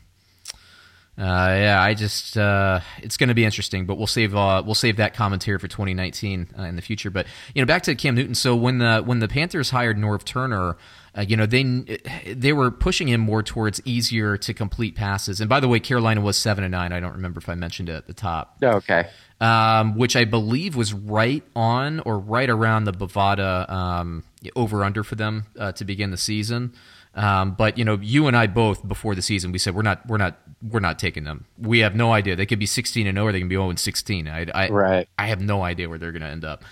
[1.18, 4.74] uh, yeah, I just uh, it's going to be interesting, but we'll save uh, we'll
[4.74, 7.10] save that commentary for 2019 uh, in the future.
[7.10, 8.34] But you know, back to Cam Newton.
[8.34, 10.76] So when the when the Panthers hired Norv Turner,
[11.16, 11.62] uh, you know they
[12.34, 15.40] they were pushing him more towards easier to complete passes.
[15.40, 16.92] And by the way, Carolina was seven and nine.
[16.92, 19.08] I don't remember if I mentioned it at the top Okay.
[19.40, 25.02] um, which I believe was right on or right around the Bovada um, over under
[25.02, 26.72] for them uh, to begin the season.
[27.14, 30.06] Um, but you know, you and I both before the season we said we're not
[30.06, 31.44] we're not we're not taking them.
[31.58, 32.36] We have no idea.
[32.36, 34.28] They could be 16 and 0 or they can be 0 and 16.
[34.28, 35.08] I I, Right.
[35.18, 36.62] I have no idea where they're going to end up.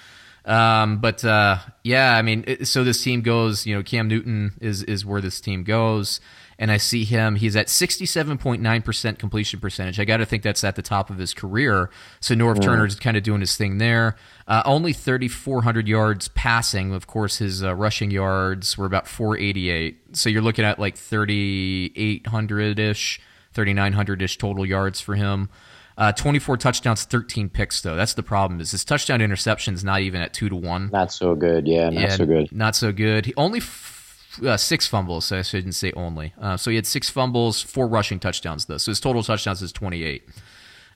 [0.44, 3.66] Um, but uh, yeah, I mean, it, so this team goes.
[3.66, 6.20] You know, Cam Newton is is where this team goes,
[6.58, 7.34] and I see him.
[7.34, 10.00] He's at sixty seven point nine percent completion percentage.
[10.00, 11.90] I got to think that's at the top of his career.
[12.20, 14.16] So Norv Turner's kind of doing his thing there.
[14.46, 16.94] Uh, only thirty four hundred yards passing.
[16.94, 19.98] Of course, his uh, rushing yards were about four eighty eight.
[20.12, 23.20] So you're looking at like thirty eight hundred ish,
[23.52, 25.50] thirty nine hundred ish total yards for him.
[25.98, 27.96] Uh, 24 touchdowns, 13 picks though.
[27.96, 28.60] That's the problem.
[28.60, 30.90] Is his touchdown interception is not even at two to one.
[30.92, 31.66] Not so good.
[31.66, 32.52] Yeah, not Yeah, so good.
[32.52, 33.26] Not so good.
[33.26, 35.24] He only f- uh, six fumbles.
[35.24, 36.34] So I shouldn't say only.
[36.40, 38.78] Uh, so he had six fumbles, four rushing touchdowns though.
[38.78, 40.22] So his total touchdowns is 28.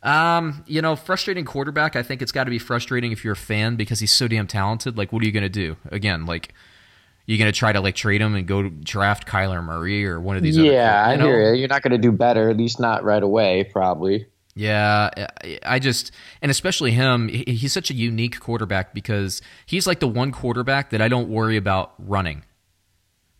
[0.05, 1.97] Um, you know, frustrating quarterback.
[1.97, 4.47] I think it's got to be frustrating if you're a fan because he's so damn
[4.47, 4.97] talented.
[4.97, 5.77] Like, what are you going to do?
[5.91, 6.55] Again, like,
[7.27, 10.37] you're going to try to like trade him and go draft Kyler Murray or one
[10.37, 10.57] of these?
[10.57, 11.25] Yeah, other, I you know?
[11.27, 11.61] hear you.
[11.61, 14.27] You're not going to do better, at least not right away, probably.
[14.55, 15.29] Yeah,
[15.65, 16.13] I- just
[16.43, 17.29] and especially him.
[17.29, 21.57] He's such a unique quarterback because he's like the one quarterback that I don't worry
[21.57, 22.45] about running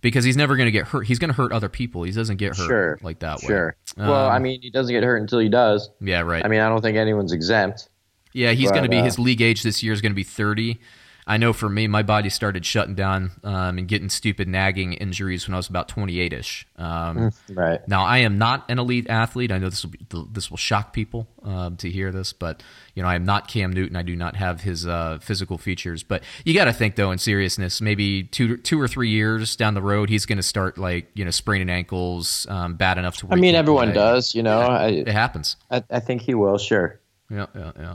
[0.01, 1.03] because he's never going to get hurt.
[1.07, 2.03] He's going to hurt other people.
[2.05, 2.99] He doesn't get hurt Sure.
[3.03, 3.47] like that way.
[3.49, 3.77] Sure.
[3.97, 5.91] well, Um, I mean, he doesn't get hurt until he does.
[6.01, 6.45] Yeah, right.
[6.45, 7.89] I mean, I don't think anyone's exempt.
[8.33, 10.25] yeah, he's going to be uh, his league age this year is going to be
[10.25, 10.81] thirty.
[11.27, 15.47] I know for me, my body started shutting down um, and getting stupid nagging injuries
[15.47, 16.67] when I was about twenty eight ish.
[16.77, 17.87] Um, Right.
[17.87, 19.53] Now, I am not an elite athlete.
[19.53, 20.01] I know this will be,
[20.33, 22.63] this will shock people um, to hear this, but
[22.95, 23.97] you know, I am not Cam Newton.
[23.97, 26.03] I do not have his uh, physical features.
[26.03, 29.75] But you got to think, though, in seriousness, maybe two two or three years down
[29.75, 33.29] the road, he's going to start like you know spraining ankles, um, bad enough to.
[33.31, 33.95] I mean, everyone play.
[33.95, 34.63] does, you know.
[34.75, 35.57] It I, happens.
[35.71, 36.59] I I think he will.
[36.59, 36.99] Sure.
[37.31, 37.95] Yeah, yeah, yeah.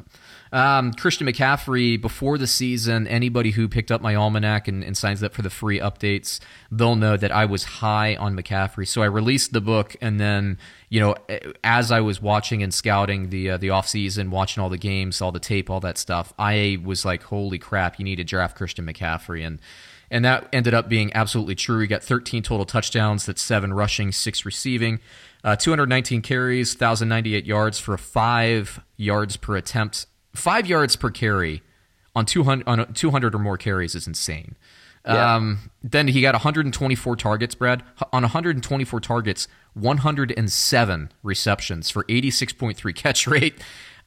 [0.52, 5.22] Um, Christian McCaffrey, before the season, anybody who picked up my almanac and, and, signs
[5.22, 6.40] up for the free updates,
[6.72, 8.88] they'll know that I was high on McCaffrey.
[8.88, 10.58] So I released the book, and then,
[10.90, 11.16] you know,
[11.64, 15.32] as I was watching and scouting the uh, the offseason, watching all the games, all
[15.32, 18.86] the tape, all that stuff, I was like, holy crap, you need to draft Christian
[18.86, 19.46] McCaffrey.
[19.46, 19.60] And
[20.10, 21.80] and that ended up being absolutely true.
[21.80, 25.00] He got 13 total touchdowns, that's seven rushing, six receiving,
[25.44, 30.06] uh, 219 carries, 1,098 yards for five yards per attempt
[30.38, 31.62] five yards per carry
[32.16, 34.56] on 200 on 200 or more carries is insane.
[35.06, 35.36] Yeah.
[35.36, 37.84] Um, then he got 124 targets, Brad.
[38.12, 43.56] On 124 targets, 107 receptions for 86.3 catch rate.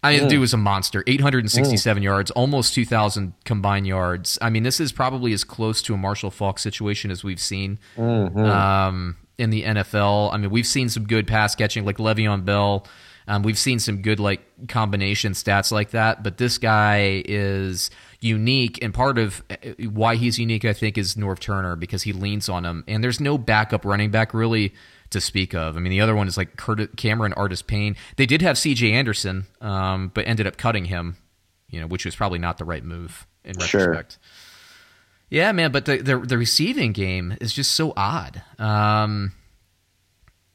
[0.03, 0.23] I mean, mm.
[0.25, 1.05] the dude was a monster.
[1.07, 2.05] 867 mm.
[2.05, 4.39] yards, almost 2,000 combined yards.
[4.43, 7.79] I mean, this is probably as close to a Marshall Faulk situation as we've seen
[7.97, 8.39] mm-hmm.
[8.39, 10.33] um, in the NFL.
[10.33, 12.87] I mean, we've seen some good pass catching, like Le'Veon Bell.
[13.29, 18.83] Um, we've seen some good like combination stats like that, but this guy is unique,
[18.83, 19.57] and part of uh,
[19.91, 23.21] why he's unique, I think, is Norv Turner because he leans on him, and there's
[23.21, 24.75] no backup running back really
[25.11, 25.77] to speak of.
[25.77, 27.97] I mean, the other one is like Kurt, Cameron Artis Payne.
[28.17, 28.93] They did have C.J.
[28.93, 31.17] Anderson, um, but ended up cutting him,
[31.69, 34.13] you know, which was probably not the right move in retrospect.
[34.13, 34.21] Sure.
[35.31, 38.43] Yeah, man, but the, the, the receiving game is just so odd.
[38.59, 39.33] Um,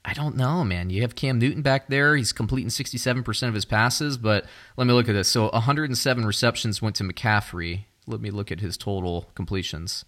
[0.08, 0.92] I don't know, man.
[0.92, 2.16] You have Cam Newton back there.
[2.16, 4.46] He's completing 67% of his passes, but
[4.78, 5.28] let me look at this.
[5.28, 7.86] So 107 receptions went to McCaffrey.
[8.06, 10.06] Let me look at his total completions.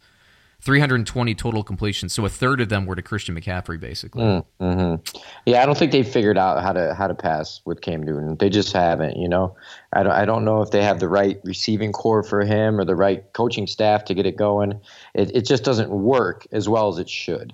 [0.61, 2.13] 320 total completions.
[2.13, 4.23] So a third of them were to Christian McCaffrey, basically.
[4.23, 5.19] Mm, mm-hmm.
[5.45, 8.35] Yeah, I don't think they figured out how to how to pass with Cam Newton.
[8.37, 9.17] They just haven't.
[9.17, 9.55] You know,
[9.93, 12.85] I don't I don't know if they have the right receiving corps for him or
[12.85, 14.79] the right coaching staff to get it going.
[15.13, 17.53] It it just doesn't work as well as it should.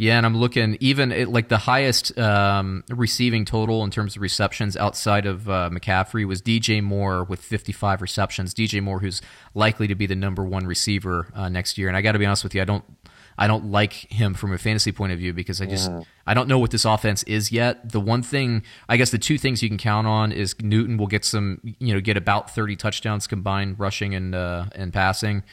[0.00, 4.22] Yeah, and I'm looking even at, like the highest um, receiving total in terms of
[4.22, 8.54] receptions outside of uh, McCaffrey was DJ Moore with 55 receptions.
[8.54, 9.20] DJ Moore, who's
[9.54, 11.88] likely to be the number one receiver uh, next year.
[11.88, 12.84] And I got to be honest with you, I don't.
[13.40, 16.00] I don't like him from a fantasy point of view because I just yeah.
[16.26, 17.92] I don't know what this offense is yet.
[17.92, 21.06] The one thing, I guess, the two things you can count on is Newton will
[21.06, 25.44] get some, you know, get about thirty touchdowns combined rushing and uh, and passing.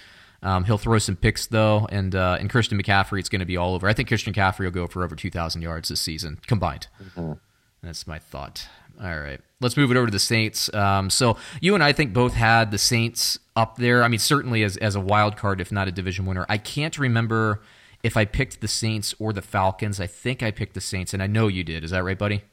[0.45, 3.58] Um, he'll throw some picks though, and uh, and Christian McCaffrey, it's going to be
[3.58, 3.89] all over.
[3.89, 6.88] I think Christian McCaffrey will go for over two thousand yards this season combined.
[7.03, 7.34] Mm-hmm.
[7.81, 8.67] That's my thought.
[9.01, 10.71] All right, let's move it over to the Saints.
[10.73, 14.03] Um, so you and I think both had the Saints up there.
[14.03, 16.45] I mean, certainly as as a wild card, if not a division winner.
[16.47, 17.63] I can't remember
[18.03, 19.99] if I picked the Saints or the Falcons.
[19.99, 21.84] I think I picked the Saints, and I know you did.
[21.84, 22.43] Is that right, buddy?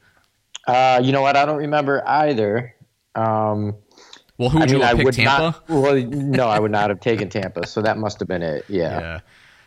[0.67, 1.35] Uh, you know what?
[1.35, 2.73] I don't remember either.
[3.13, 3.75] Um,
[4.37, 5.13] well, who would I mean, you have picked?
[5.13, 5.41] Tampa?
[5.41, 7.67] Not, well, no, I would not have taken Tampa.
[7.67, 8.65] So that must have been it.
[8.67, 8.99] Yeah.
[8.99, 9.19] Yeah.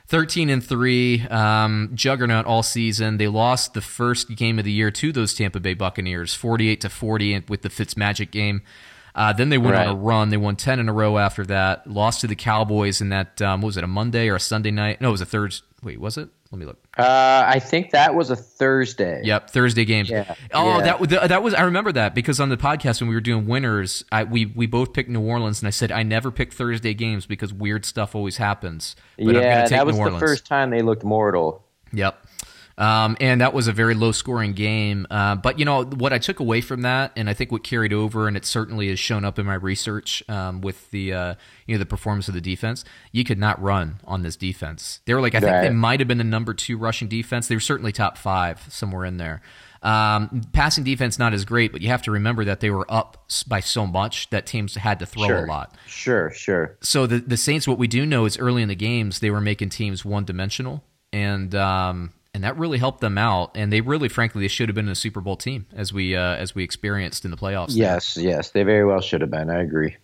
[0.08, 4.90] 13 and 3 um, juggernaut all season they lost the first game of the year
[4.90, 8.62] to those tampa bay buccaneers 48 to 40 with the fitzmagic game
[9.14, 9.86] uh, then they went right.
[9.88, 13.00] on a run they won 10 in a row after that lost to the cowboys
[13.00, 15.20] in that um, what was it a monday or a sunday night no it was
[15.20, 15.52] a third
[15.82, 16.78] wait was it let me look.
[16.96, 19.20] Uh, I think that was a Thursday.
[19.24, 20.08] Yep, Thursday games.
[20.08, 20.34] Yeah.
[20.54, 20.96] Oh, yeah.
[21.10, 21.52] that that was.
[21.52, 24.66] I remember that because on the podcast when we were doing winners, I, we we
[24.66, 28.14] both picked New Orleans, and I said I never pick Thursday games because weird stuff
[28.14, 28.96] always happens.
[29.18, 31.62] But yeah, that was the first time they looked mortal.
[31.92, 32.25] Yep.
[32.78, 35.06] Um, and that was a very low scoring game.
[35.10, 37.92] Uh, but, you know, what I took away from that, and I think what carried
[37.92, 41.34] over, and it certainly has shown up in my research um, with the, uh,
[41.66, 45.00] you know, the performance of the defense, you could not run on this defense.
[45.06, 47.48] They were like, I think they might have been the number two rushing defense.
[47.48, 49.40] They were certainly top five somewhere in there.
[49.82, 53.30] Um, passing defense not as great, but you have to remember that they were up
[53.46, 55.44] by so much that teams had to throw sure.
[55.44, 55.76] a lot.
[55.86, 56.76] Sure, sure.
[56.80, 59.40] So the the Saints, what we do know is early in the games they were
[59.40, 63.50] making teams one dimensional, and um, and that really helped them out.
[63.54, 66.36] And they really, frankly, they should have been a Super Bowl team as we uh,
[66.36, 67.70] as we experienced in the playoffs.
[67.70, 68.24] Yes, there.
[68.24, 69.48] yes, they very well should have been.
[69.48, 69.96] I agree.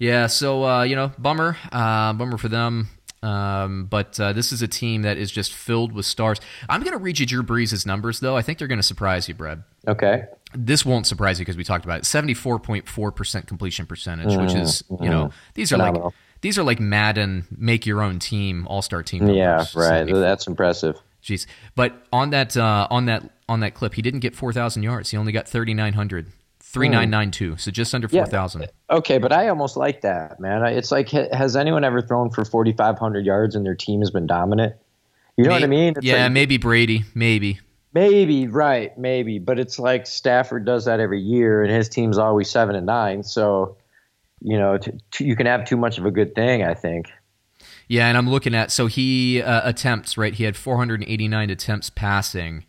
[0.00, 2.88] Yeah, so uh, you know, bummer, uh, bummer for them.
[3.22, 6.40] Um, but uh, this is a team that is just filled with stars.
[6.68, 8.36] I'm going to read you Drew Brees' numbers, though.
[8.36, 9.62] I think they're going to surprise you, Brad.
[9.86, 10.24] Okay.
[10.54, 12.04] This won't surprise you because we talked about it.
[12.04, 15.04] 74.4% completion percentage, mm-hmm, which is, mm-hmm.
[15.04, 16.06] you know, these are Phenomenal.
[16.06, 19.20] like these are like Madden make your own team, all star team.
[19.26, 19.36] Numbers.
[19.36, 20.06] Yeah, right.
[20.06, 21.00] That's impressive.
[21.26, 21.46] Jeez.
[21.74, 25.10] But on that uh, on that on that clip, he didn't get four thousand yards.
[25.10, 26.32] He only got thirty nine hundred.
[26.60, 28.66] 3992 so just under 4000 yeah.
[28.90, 30.62] okay but i almost like that man.
[30.66, 34.74] It's like has anyone ever thrown for 4500 yards and their team has been dominant?
[35.38, 35.94] You know maybe, what i mean?
[35.96, 37.04] It's yeah like, maybe brady.
[37.14, 37.60] Maybe.
[37.94, 38.98] Maybe right.
[38.98, 39.38] Maybe.
[39.38, 43.22] But it's like stafford does that every year and his team's always seven and nine.
[43.22, 43.78] So
[44.40, 47.10] you know t- t- you can have too much of a good thing i think
[47.88, 50.34] yeah, and I'm looking at so he uh, attempts right.
[50.34, 52.64] He had 489 attempts passing,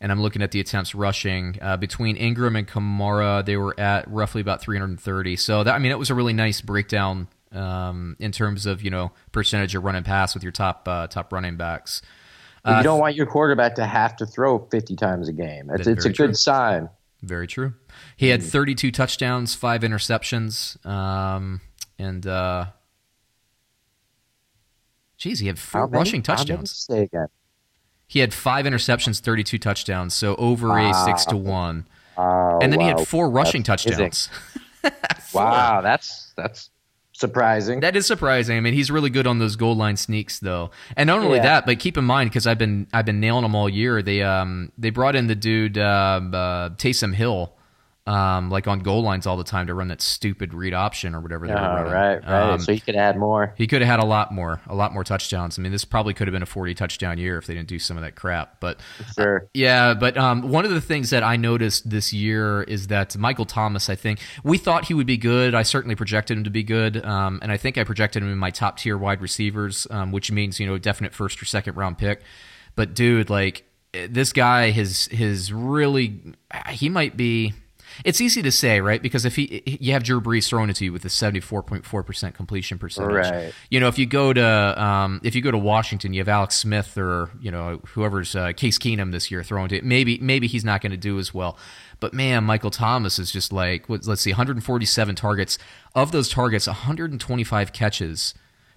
[0.00, 3.44] and I'm looking at the attempts rushing uh, between Ingram and Kamara.
[3.44, 5.36] They were at roughly about 330.
[5.36, 8.90] So that I mean, it was a really nice breakdown um, in terms of you
[8.90, 12.02] know percentage of run and pass with your top uh, top running backs.
[12.66, 15.70] you don't want your quarterback to have to throw 50 times a game.
[15.70, 16.34] It's, it's a very good true.
[16.34, 16.90] sign.
[17.22, 17.74] Very true.
[18.16, 21.60] He had 32 touchdowns, five interceptions, um,
[21.98, 22.24] and
[25.18, 26.70] geez, he had four How many- rushing many touchdowns.
[26.70, 27.26] Say again.
[28.06, 31.86] He had five interceptions, 32 touchdowns, so over a six to one.
[32.16, 34.30] Oh, And then he had four rushing That's touchdowns.
[35.34, 36.70] Wow, that's that's
[37.12, 37.80] surprising.
[37.80, 38.56] That is surprising.
[38.56, 40.70] I mean, he's really good on those goal line sneaks, though.
[40.96, 41.42] And not only Yeah.
[41.42, 44.00] that, but keep in mind because I've been I've been nailing them all year.
[44.00, 47.52] They um they brought in the dude um, uh, Taysom Hill.
[48.08, 51.20] Um, like on goal lines all the time to run that stupid read option or
[51.20, 51.92] whatever they were Oh, running.
[51.92, 52.52] right, right.
[52.54, 53.52] Um, so he could add more.
[53.58, 55.58] He could have had a lot more, a lot more touchdowns.
[55.58, 57.78] I mean, this probably could have been a 40 touchdown year if they didn't do
[57.78, 58.60] some of that crap.
[58.60, 58.80] But
[59.14, 59.46] Sure.
[59.52, 63.44] yeah, but um, one of the things that I noticed this year is that Michael
[63.44, 65.54] Thomas, I think, we thought he would be good.
[65.54, 67.04] I certainly projected him to be good.
[67.04, 70.32] Um, and I think I projected him in my top tier wide receivers, um, which
[70.32, 72.22] means, you know, definite first or second round pick.
[72.74, 76.20] But dude, like, this guy has, has really,
[76.70, 77.52] he might be.
[78.04, 79.00] It's easy to say, right?
[79.02, 81.84] Because if he, you have Drew Brees throwing it to you with a seventy-four point
[81.84, 83.52] four percent completion percentage, Right.
[83.70, 86.54] you know, if you go to um, if you go to Washington, you have Alex
[86.56, 89.84] Smith or you know whoever's uh, Case Keenum this year throwing to it.
[89.84, 91.56] Maybe maybe he's not going to do as well,
[92.00, 95.58] but man, Michael Thomas is just like what, let's see, 147 targets.
[95.94, 98.34] Of those targets, 125 catches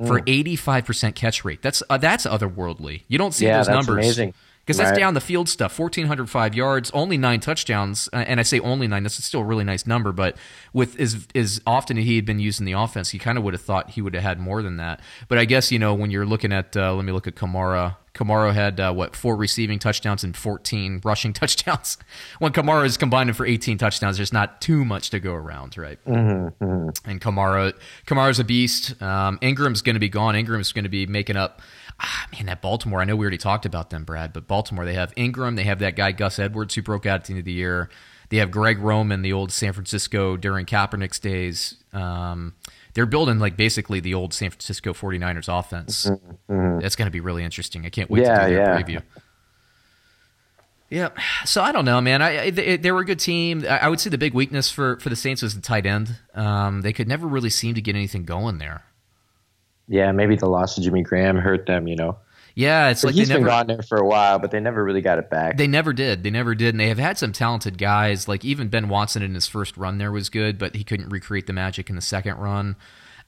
[0.08, 1.62] for 85 percent catch rate.
[1.62, 3.04] That's uh, that's otherworldly.
[3.08, 4.06] You don't see Yeah, those that's numbers.
[4.06, 4.34] amazing.
[4.66, 5.00] Because that's Right.
[5.00, 5.78] down the field stuff.
[5.78, 8.08] 1,405 yards, only nine touchdowns.
[8.14, 10.12] uh, And I say only nine, that's still a really nice number.
[10.12, 10.38] But
[10.72, 13.44] with as, as often as he had been used in the offense, you kind of
[13.44, 15.00] would have thought he would have had more than that.
[15.28, 17.96] But I guess, you know, when you're looking at, uh, let me look at Kamara.
[18.14, 21.98] Kamara had, uh, what, four receiving touchdowns and 14 rushing touchdowns.
[22.40, 25.98] When Kamara is combining for 18 touchdowns, there's not too much to go around, right?
[26.06, 27.74] and Kamara
[28.06, 29.02] Kamara's a beast.
[29.02, 30.36] Um, Ingram's going to be gone.
[30.36, 31.62] Ingram's going to be making up.
[32.04, 33.00] Ah, man, that Baltimore.
[33.00, 35.56] I know we already talked about them, Brad, but Baltimore they have Ingram.
[35.56, 37.90] They have that guy Gus Edwards who broke out at the end of the year.
[38.30, 41.76] They have Greg Roman, the old San Francisco during Kaepernick's days.
[41.94, 42.54] Um,
[42.94, 46.10] they're building like basically the old San Francisco 49ers offense.
[46.48, 47.86] That's going to be really interesting.
[47.86, 48.82] I can't wait Yeah, to do their yeah.
[48.82, 49.02] preview.
[50.90, 51.10] Yeah,
[51.46, 52.22] so I don't know, man.
[52.22, 53.64] I, I they, they were a good team.
[53.64, 56.18] I, I would say the big weakness for for the Saints was the tight end.
[56.36, 58.84] Um, they could never really seem to get anything going there.
[59.88, 61.88] Yeah, maybe the loss of Jimmy Graham hurt them.
[61.88, 62.18] You know,
[62.56, 64.84] Yeah, it's but like he's they been gone there for a while, but they never
[64.84, 65.58] really got it back.
[65.58, 66.24] they never did.
[66.24, 68.28] They never did, and they have had some talented guys.
[68.28, 71.48] Like even Ben Watson in his first run there was good, but he couldn't recreate
[71.48, 72.76] the magic in the second run.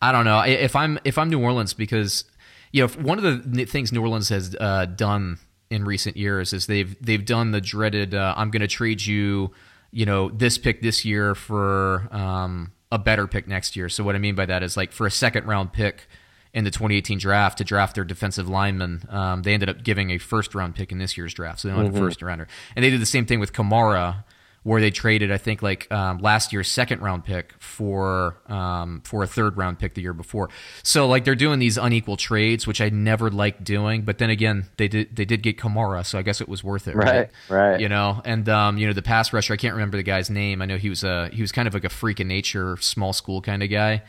[0.02, 2.26] I don't know if I'm if I'm New Orleans because
[2.72, 5.40] you know one of the things New Orleans has uh, done
[5.70, 9.52] in recent years is they've they've done the dreaded uh, I'm going to trade you
[9.92, 13.90] you know this pick this year for um, a better pick next year.
[13.90, 16.08] So what I mean by that is like for a second round pick
[16.54, 19.04] in the 2018 draft to draft their defensive lineman.
[19.10, 21.74] Um, they ended up giving a first round pick in this year's draft, so they
[21.74, 22.48] don't have a first rounder.
[22.76, 24.24] And they did the same thing with Kamara,
[24.64, 29.24] where they traded, I think, like um, last year's second round pick for um, for
[29.24, 30.50] a third round pick the year before.
[30.84, 34.04] So like they're doing these unequal trades, which I never liked doing.
[34.04, 36.88] But then again, they did they did get Kamara, so I guess it was worth
[36.88, 37.80] it, Right, right.
[37.80, 39.54] You know, and um, you know the pass rusher.
[39.54, 40.62] I can't remember the guy's name.
[40.62, 43.12] I know he was a he was kind of like a freak in nature, small
[43.12, 44.04] school kind of guy.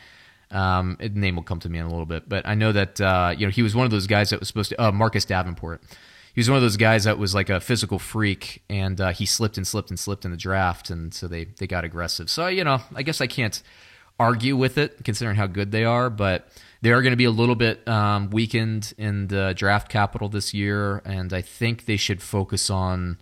[0.51, 3.01] Um, the name will come to me in a little bit, but I know that
[3.01, 5.25] uh, you know he was one of those guys that was supposed to uh, Marcus
[5.25, 5.81] Davenport.
[6.33, 9.25] He was one of those guys that was like a physical freak, and uh, he
[9.25, 12.29] slipped and slipped and slipped in the draft, and so they they got aggressive.
[12.29, 13.61] So you know, I guess I can't
[14.19, 16.47] argue with it considering how good they are, but
[16.81, 20.53] they are going to be a little bit um, weakened in the draft capital this
[20.53, 23.17] year, and I think they should focus on.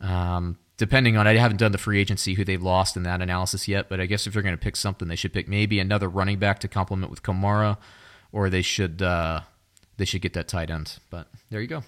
[0.00, 3.68] Um, depending on, I haven't done the free agency who they've lost in that analysis
[3.68, 6.08] yet, but I guess if they're going to pick something, they should pick maybe another
[6.08, 7.76] running back to complement with Kamara,
[8.32, 9.42] or they should uh,
[9.98, 10.98] they should get that tight end.
[11.10, 11.84] But there you go.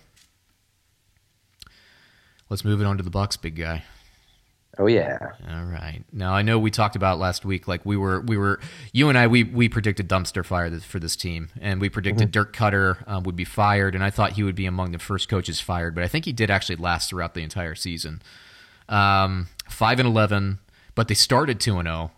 [2.50, 3.84] Let's move it on to the Bucks, big guy.
[4.76, 5.16] oh yeah,
[5.50, 6.04] All right.
[6.12, 7.66] Now I know we talked about last week.
[7.66, 8.60] Like we were, we were,
[8.92, 12.54] you and I, we we predicted dumpster fire for this team, and we predicted Dirk
[12.54, 15.60] Koetter um, would be fired, and I thought he would be among the first coaches
[15.60, 18.20] fired, but I think he did actually last throughout the entire season.
[18.88, 20.58] Um, five and eleven,
[20.94, 22.10] but they started two and zero.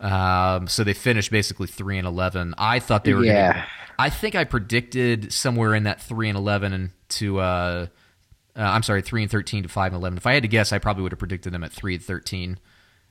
[0.00, 2.54] Um, so they finished basically three and eleven.
[2.56, 3.24] I thought they were.
[3.24, 3.52] Yeah.
[3.52, 3.66] Gonna,
[3.98, 7.40] I think I predicted somewhere in that three and eleven and to.
[7.40, 7.86] Uh,
[8.56, 10.16] uh, I'm sorry, three and thirteen to five and eleven.
[10.16, 12.58] If I had to guess, I probably would have predicted them at three and thirteen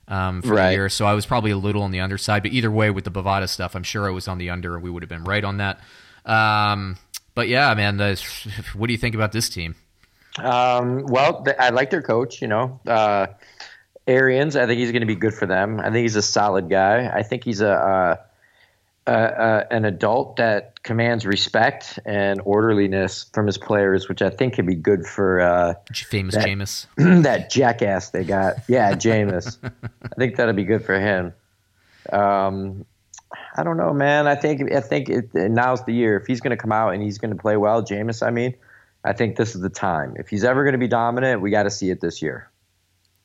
[0.08, 0.88] um, for the year.
[0.88, 2.42] So I was probably a little on the underside.
[2.42, 4.82] But either way, with the Bovada stuff, I'm sure I was on the under, and
[4.82, 5.80] we would have been right on that.
[6.26, 6.98] Um,
[7.34, 8.20] but yeah, man, the,
[8.74, 9.76] what do you think about this team?
[10.38, 12.40] Um, well, th- I like their coach.
[12.40, 13.26] You know, uh,
[14.06, 14.56] Arians.
[14.56, 15.80] I think he's going to be good for them.
[15.80, 17.10] I think he's a solid guy.
[17.12, 18.16] I think he's a, uh,
[19.06, 24.54] uh, uh, an adult that commands respect and orderliness from his players, which I think
[24.54, 26.86] can be good for uh, famous that, Jameis.
[27.24, 28.56] that jackass they got.
[28.68, 29.58] Yeah, Jameis.
[30.02, 31.32] I think that'll be good for him.
[32.12, 32.84] Um,
[33.56, 34.26] I don't know, man.
[34.26, 36.16] I think I think it, now's the year.
[36.16, 38.24] If he's going to come out and he's going to play well, Jameis.
[38.24, 38.54] I mean,
[39.04, 40.14] I think this is the time.
[40.16, 42.50] If he's ever going to be dominant, we got to see it this year.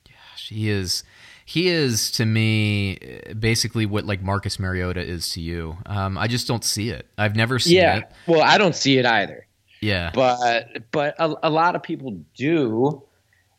[0.04, 1.04] Gosh, he is.
[1.44, 2.98] He is to me
[3.38, 5.76] basically what like Marcus Mariota is to you.
[5.86, 7.06] Um, I just don't see it.
[7.16, 7.96] I've never seen yeah.
[7.98, 8.12] it.
[8.26, 9.46] Well, I don't see it either.
[9.80, 13.02] Yeah, but but a, a lot of people do.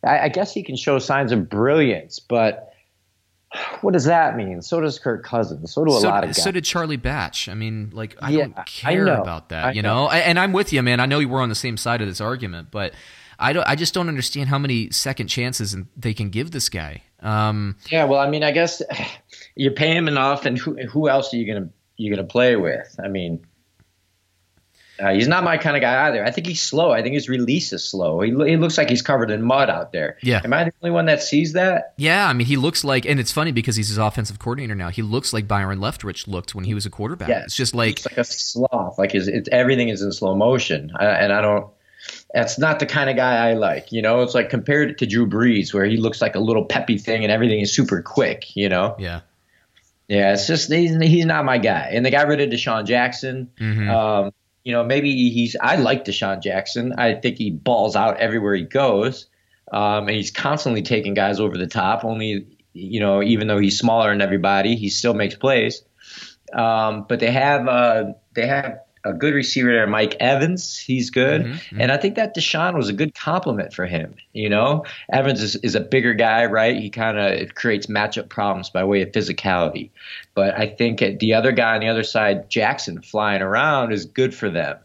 [0.03, 2.66] I, I guess he can show signs of brilliance, but
[3.81, 4.61] what does that mean?
[4.61, 5.73] So does Kirk Cousins.
[5.73, 6.43] So do a so, lot of guys.
[6.43, 7.47] So did Charlie Batch.
[7.49, 9.21] I mean, like I Yeah, don't I care know.
[9.21, 10.03] about that, I you know.
[10.03, 10.07] know.
[10.07, 10.99] I- And I'm with you, man.
[10.99, 12.93] I know we're on the same side of this argument, but
[13.39, 13.67] I don't.
[13.67, 17.03] I just don't understand how many second chances and they can give this guy.
[17.21, 18.81] Um, Yeah, well, I mean, I guess
[19.55, 22.95] you pay him enough, and who who else are you gonna you gonna play with?
[23.03, 23.45] I mean,
[24.99, 26.25] uh, he's not my kind of guy either.
[26.25, 26.91] I think he's slow.
[26.91, 28.19] I think his release is slow.
[28.21, 30.17] He, he looks like he's covered in mud out there.
[30.23, 30.41] Yeah.
[30.43, 31.93] Am I the only one that sees that?
[31.97, 34.89] yeah, I mean, he looks like, and it's funny because he's his offensive coordinator now.
[34.89, 37.29] He looks like Byron Leftwich looked when he was a quarterback.
[37.29, 37.43] Yeah.
[37.43, 38.97] It's just like, like a sloth.
[38.97, 41.67] Like his, it's everything is in slow motion, I, and I don't.
[42.33, 43.91] That's not the kind of guy I like.
[43.91, 46.97] You know, it's like compared to Drew Brees, where he looks like a little peppy
[46.97, 48.55] thing, and everything is super quick.
[48.55, 48.95] You know.
[48.99, 49.21] yeah,
[50.07, 51.89] Yeah, it's just he's, he's not my guy.
[51.91, 53.49] And they got rid of DeSean Jackson.
[53.59, 53.89] Mhm.
[53.89, 54.31] Um,
[54.67, 55.55] you know, maybe he's.
[55.55, 56.91] I like DeSean Jackson.
[56.97, 59.27] I think he balls out everywhere he goes,
[59.71, 62.03] um, and he's constantly taking guys over the top.
[62.03, 65.83] Only, you know, even though he's smaller than everybody, he still makes plays.
[66.51, 68.03] Um, but they have uh,
[68.33, 70.77] they have a good receiver there, Mike Evans.
[70.77, 74.15] He's good, Mhm, and I think that DeSean was a good compliment for him.
[74.33, 76.75] You know, Evans is, is a bigger guy, right?
[76.75, 79.89] He kind of creates matchup problems by way of physicality.
[80.35, 84.33] But I think the other guy on the other side, Jackson, flying around is good
[84.33, 84.77] for them.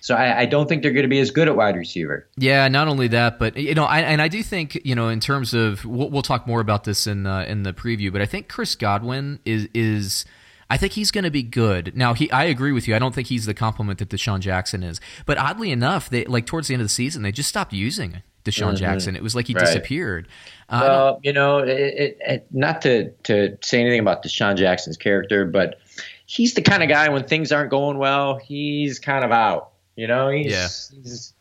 [0.00, 2.26] So I, I don't think they're going to be as good at wide receiver.
[2.36, 5.20] Yeah, not only that, but you know, I, and I do think you know, in
[5.20, 8.26] terms of we'll, we'll talk more about this in uh, in the preview, but I
[8.26, 10.24] think Chris Godwin is is.
[10.70, 11.96] I think he's going to be good.
[11.96, 12.94] Now, he, I agree with you.
[12.94, 15.00] I don't think he's the compliment that DeSean Jackson is.
[15.24, 18.22] But oddly enough, they like towards the end of the season, they just stopped using
[18.44, 19.16] DeSean Jackson.
[19.16, 19.60] It was like he Mm-hmm.
[19.64, 19.66] Right.
[19.66, 20.28] disappeared.
[20.68, 24.96] Uh, Well, you know, it, it, it, not to to say anything about DeSean Jackson's
[24.98, 25.80] character, but
[26.26, 29.70] he's the kind of guy when things aren't going well, he's kind of out.
[29.96, 30.68] You know, he's, Yeah.
[31.02, 31.32] he's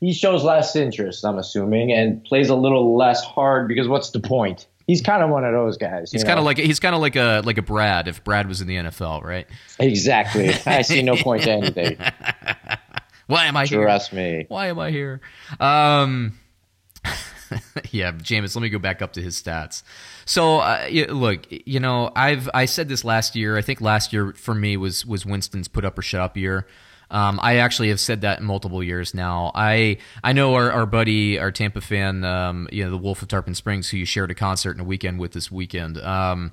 [0.00, 4.20] he shows less interest, I'm assuming, and plays a little less hard because what's the
[4.20, 4.68] point?
[4.88, 6.10] He's kind of one of those guys.
[6.10, 8.62] he's kind of like he's kind of like a like a Brad if Brad was
[8.62, 9.46] in the NFL, right?
[9.78, 10.48] exactly.
[10.66, 11.98] I see no point to anything.
[13.26, 13.82] Why am I here?
[13.82, 14.46] Trust me.
[14.48, 15.20] Why am I here?
[15.60, 16.38] Um,
[17.90, 18.56] yeah, Jameis.
[18.56, 19.82] Let me go back up to his stats.
[20.24, 23.58] So, uh, look, you know, I've I said this last year.
[23.58, 26.66] I think last year for me was was Winston's put up or shut up year.
[27.10, 29.50] Um, I actually have said that multiple years now.
[29.54, 33.28] I I know our, our buddy, our Tampa fan, um, you know, the Wolf of
[33.28, 35.98] Tarpon Springs, who you shared a concert and a weekend with this weekend.
[35.98, 36.52] Um,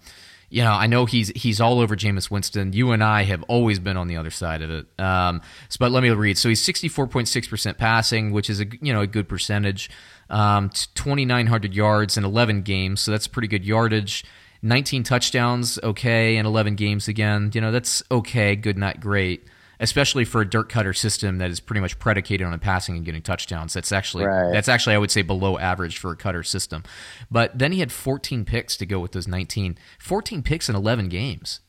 [0.50, 2.72] you know, I know he's he's all over Jameis Winston.
[2.72, 4.88] You and I have always been on the other side of it.
[5.00, 6.38] Um, so, but let me read.
[6.38, 9.28] So he's sixty four point six percent passing, which is a you know a good
[9.28, 9.90] percentage.
[10.30, 14.24] Um, twenty nine hundred yards in eleven games, so that's pretty good yardage.
[14.62, 17.52] Nineteen touchdowns, okay, in eleven games again.
[17.54, 19.44] You know that's okay, good, not great.
[19.80, 23.22] Especially for a Dirk Koetter system that is pretty much predicated on passing and getting
[23.22, 23.74] touchdowns.
[23.74, 24.52] That's actually Right.
[24.54, 26.84] that's actually I would say below average for a Koetter system.
[27.30, 29.78] But then he had 14 picks to go with those 19.
[30.00, 31.60] 14 picks in 11 games.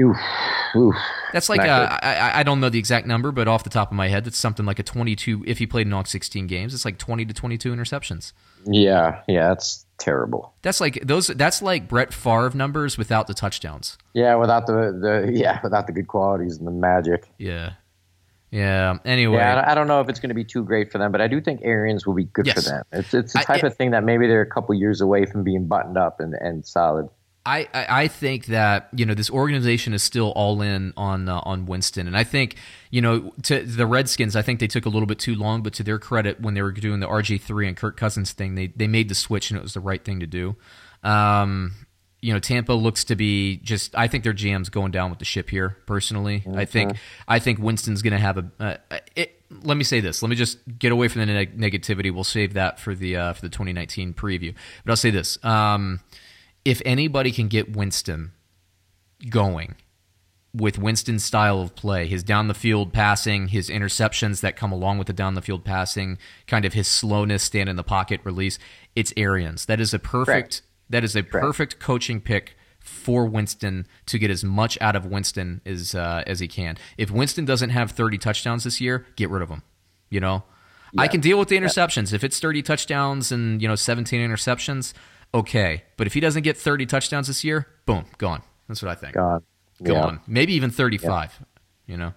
[0.00, 0.16] Oof,
[0.76, 0.94] oof.
[1.32, 3.96] That's like I, I- I don't know the exact number, but off the top of
[3.96, 5.42] my head, that's something like a 22.
[5.48, 8.32] If he played in all 16 games, it's like 20 to 22 interceptions.
[8.66, 10.52] Yeah, yeah, that's terrible.
[10.62, 11.28] That's like those.
[11.28, 13.96] That's like Brett Favre numbers without the touchdowns.
[14.14, 17.28] Yeah, without the, the yeah, without the good qualities and the magic.
[17.38, 17.74] Yeah,
[18.50, 18.96] yeah.
[19.04, 21.20] Anyway, Yeah, I don't- know if it's going to be too great for them, but
[21.20, 22.82] I do think Arians will be good for them.
[22.92, 25.26] It's it's the I- type it- of thing that maybe they're a couple years away
[25.26, 27.08] from being buttoned up and, and solid.
[27.46, 31.64] I, I think that you know this organization is still all in on uh, on
[31.64, 32.56] Winston, and I think
[32.90, 35.72] you know to the Redskins, I think they took a little bit too long, but
[35.74, 38.66] to their credit, when they were doing the RG three and Kirk Cousins thing, they
[38.68, 40.56] they made the switch and it was the right thing to do.
[41.02, 41.72] Um,
[42.20, 43.96] you know, Tampa looks to be just.
[43.96, 45.78] I think their GM's going down with the ship here.
[45.86, 46.92] Personally, I think
[47.26, 48.50] I think Winston's going to have a.
[48.60, 50.22] Uh, it, let me say this.
[50.22, 52.12] Let me just get away from the neg- negativity.
[52.12, 54.54] We'll save that for the uh, for the 2019 preview.
[54.84, 55.42] But I'll say this.
[55.42, 56.00] Um,
[56.64, 58.32] if anybody can get Winston
[59.28, 59.76] going,
[60.54, 64.98] with Winston's style of play, his down the field passing, his interceptions that come along
[64.98, 68.58] with the down the field passing, kind of his slowness, stand in the pocket release.
[68.96, 69.66] It's Arians.
[69.66, 70.26] That is a perfect.
[70.26, 70.62] Correct.
[70.88, 71.44] That is a Correct.
[71.44, 76.40] perfect coaching pick for Winston to get as much out of Winston as uh, as
[76.40, 76.76] he can.
[76.98, 79.62] If Winston doesn't have 30 touchdowns this year, get rid of him.
[80.08, 80.42] You know,
[80.98, 82.12] I can deal with the interceptions.
[82.12, 84.92] If it's 30 touchdowns and you know 17 interceptions,
[85.34, 85.84] okay.
[85.96, 88.42] But if he doesn't get 30 touchdowns this year, boom, gone.
[88.68, 89.14] That's what I think.
[89.14, 89.42] Gone.
[89.82, 90.20] Gone.
[90.26, 91.44] Maybe even 35.
[91.86, 92.14] You know.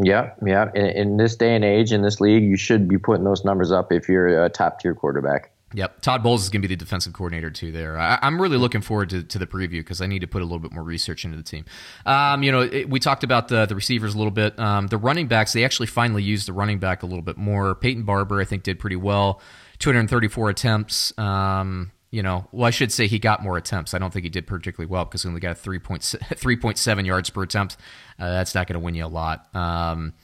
[0.00, 0.70] Yeah, yeah.
[0.74, 3.72] In, in this day and age, in this league, you should be putting those numbers
[3.72, 5.50] up if you're a top tier quarterback.
[5.72, 6.00] Yep.
[6.00, 7.70] Todd Bowles is going to be the defensive coordinator too.
[7.70, 10.42] There, I, I'm really looking forward to, to the preview because I need to put
[10.42, 11.64] a little bit more research into the team.
[12.06, 14.58] Um, you know, it, we talked about the the receivers a little bit.
[14.58, 17.74] Um, the running backs, they actually finally used the running back a little bit more.
[17.76, 19.40] Peyton Barber, I think, did pretty well.
[19.78, 21.16] 234 attempts.
[21.18, 23.94] Um, you know, well, I should say he got more attempts.
[23.94, 27.76] I don't think he did particularly well because he only got 3.7 yards per attempt.
[28.18, 29.54] Uh, that's not going to win you a lot.
[29.54, 30.14] Um,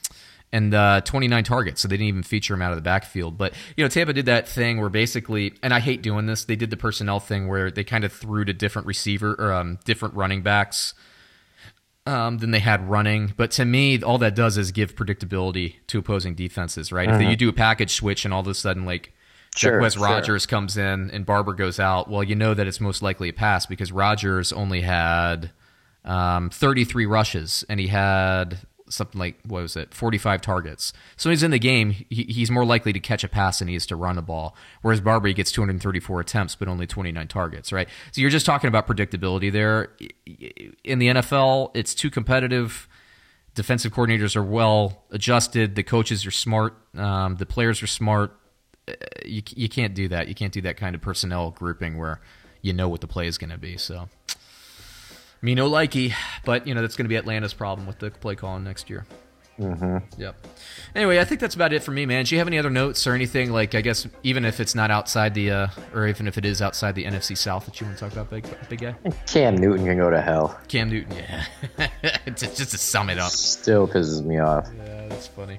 [0.52, 3.36] and uh, 29 targets, so they didn't even feature him out of the backfield.
[3.36, 6.44] But you know, Tampa did that thing where basically, and I hate doing this.
[6.44, 9.78] They did the personnel thing where they kind of threw to different receiver or um,
[9.84, 10.94] different running backs
[12.06, 13.34] um, than they had running.
[13.36, 17.08] But to me, all that does is give predictability to opposing defenses, right?
[17.08, 19.12] If you do a package switch and all of a sudden, like
[19.56, 20.04] Sure, Wes sure.
[20.04, 23.32] Rogers comes in and Barber goes out, well, you know that it's most likely a
[23.32, 25.50] pass because Rogers only had
[26.04, 30.92] um, 33 rushes and he had something like what was it 45 targets.
[31.16, 33.68] So when he's in the game he, he's more likely to catch a pass than
[33.68, 37.26] he is to run a ball whereas barber he gets 234 attempts but only 29
[37.26, 37.88] targets right?
[38.12, 39.88] So you're just talking about predictability there.
[40.84, 42.88] In the nfl it's too competitive.
[43.54, 45.74] Defensive coordinators are well adjusted.
[45.74, 46.76] The coaches are smart.
[46.94, 48.38] Um, the players are smart
[49.24, 52.20] you, you can't do that you can't do that kind of personnel grouping where
[52.62, 54.08] you know what the play is going to be so
[55.42, 56.12] me no likey,
[56.44, 59.06] but you know that's going to be Atlanta's problem with the play calling next year.
[59.58, 60.20] Mm-hmm.
[60.20, 60.46] Yep.
[60.94, 62.26] Anyway, I think that's about it for me, man.
[62.26, 64.90] Do you have any other notes or anything like I guess even if it's not
[64.90, 67.98] outside the uh, or even if it is outside the NFC South that you want
[67.98, 68.94] to talk about, big big guy?
[69.26, 70.58] Cam Newton can go to hell.
[70.68, 71.46] Cam Newton, yeah.
[72.26, 73.30] just, just to sum it up.
[73.30, 74.68] Still pisses me off.
[74.76, 75.58] Yeah, that's funny.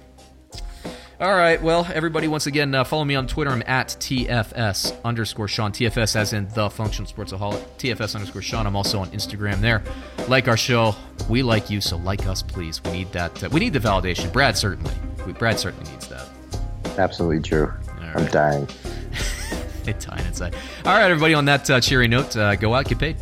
[1.19, 3.49] All right, well, everybody, once again, uh, follow me on Twitter.
[3.49, 5.71] I'm at TFS underscore Sean.
[5.71, 7.59] TFS as in the Functional Sportsaholic.
[7.79, 8.67] TFS underscore Sean.
[8.67, 9.81] I'm also on Instagram there.
[10.27, 10.95] Like our show.
[11.27, 12.83] We like you, so like us, please.
[12.83, 13.43] We need that.
[13.43, 14.31] Uh, we need the validation.
[14.31, 14.93] Brad certainly.
[15.25, 16.27] We, Brad certainly needs that.
[16.99, 17.73] Absolutely true.
[17.99, 18.31] I'm right.
[18.31, 18.67] dying.
[19.87, 20.53] It's dying inside.
[20.83, 23.15] All right, everybody, on that uh, cheery note, uh, go out, get paid.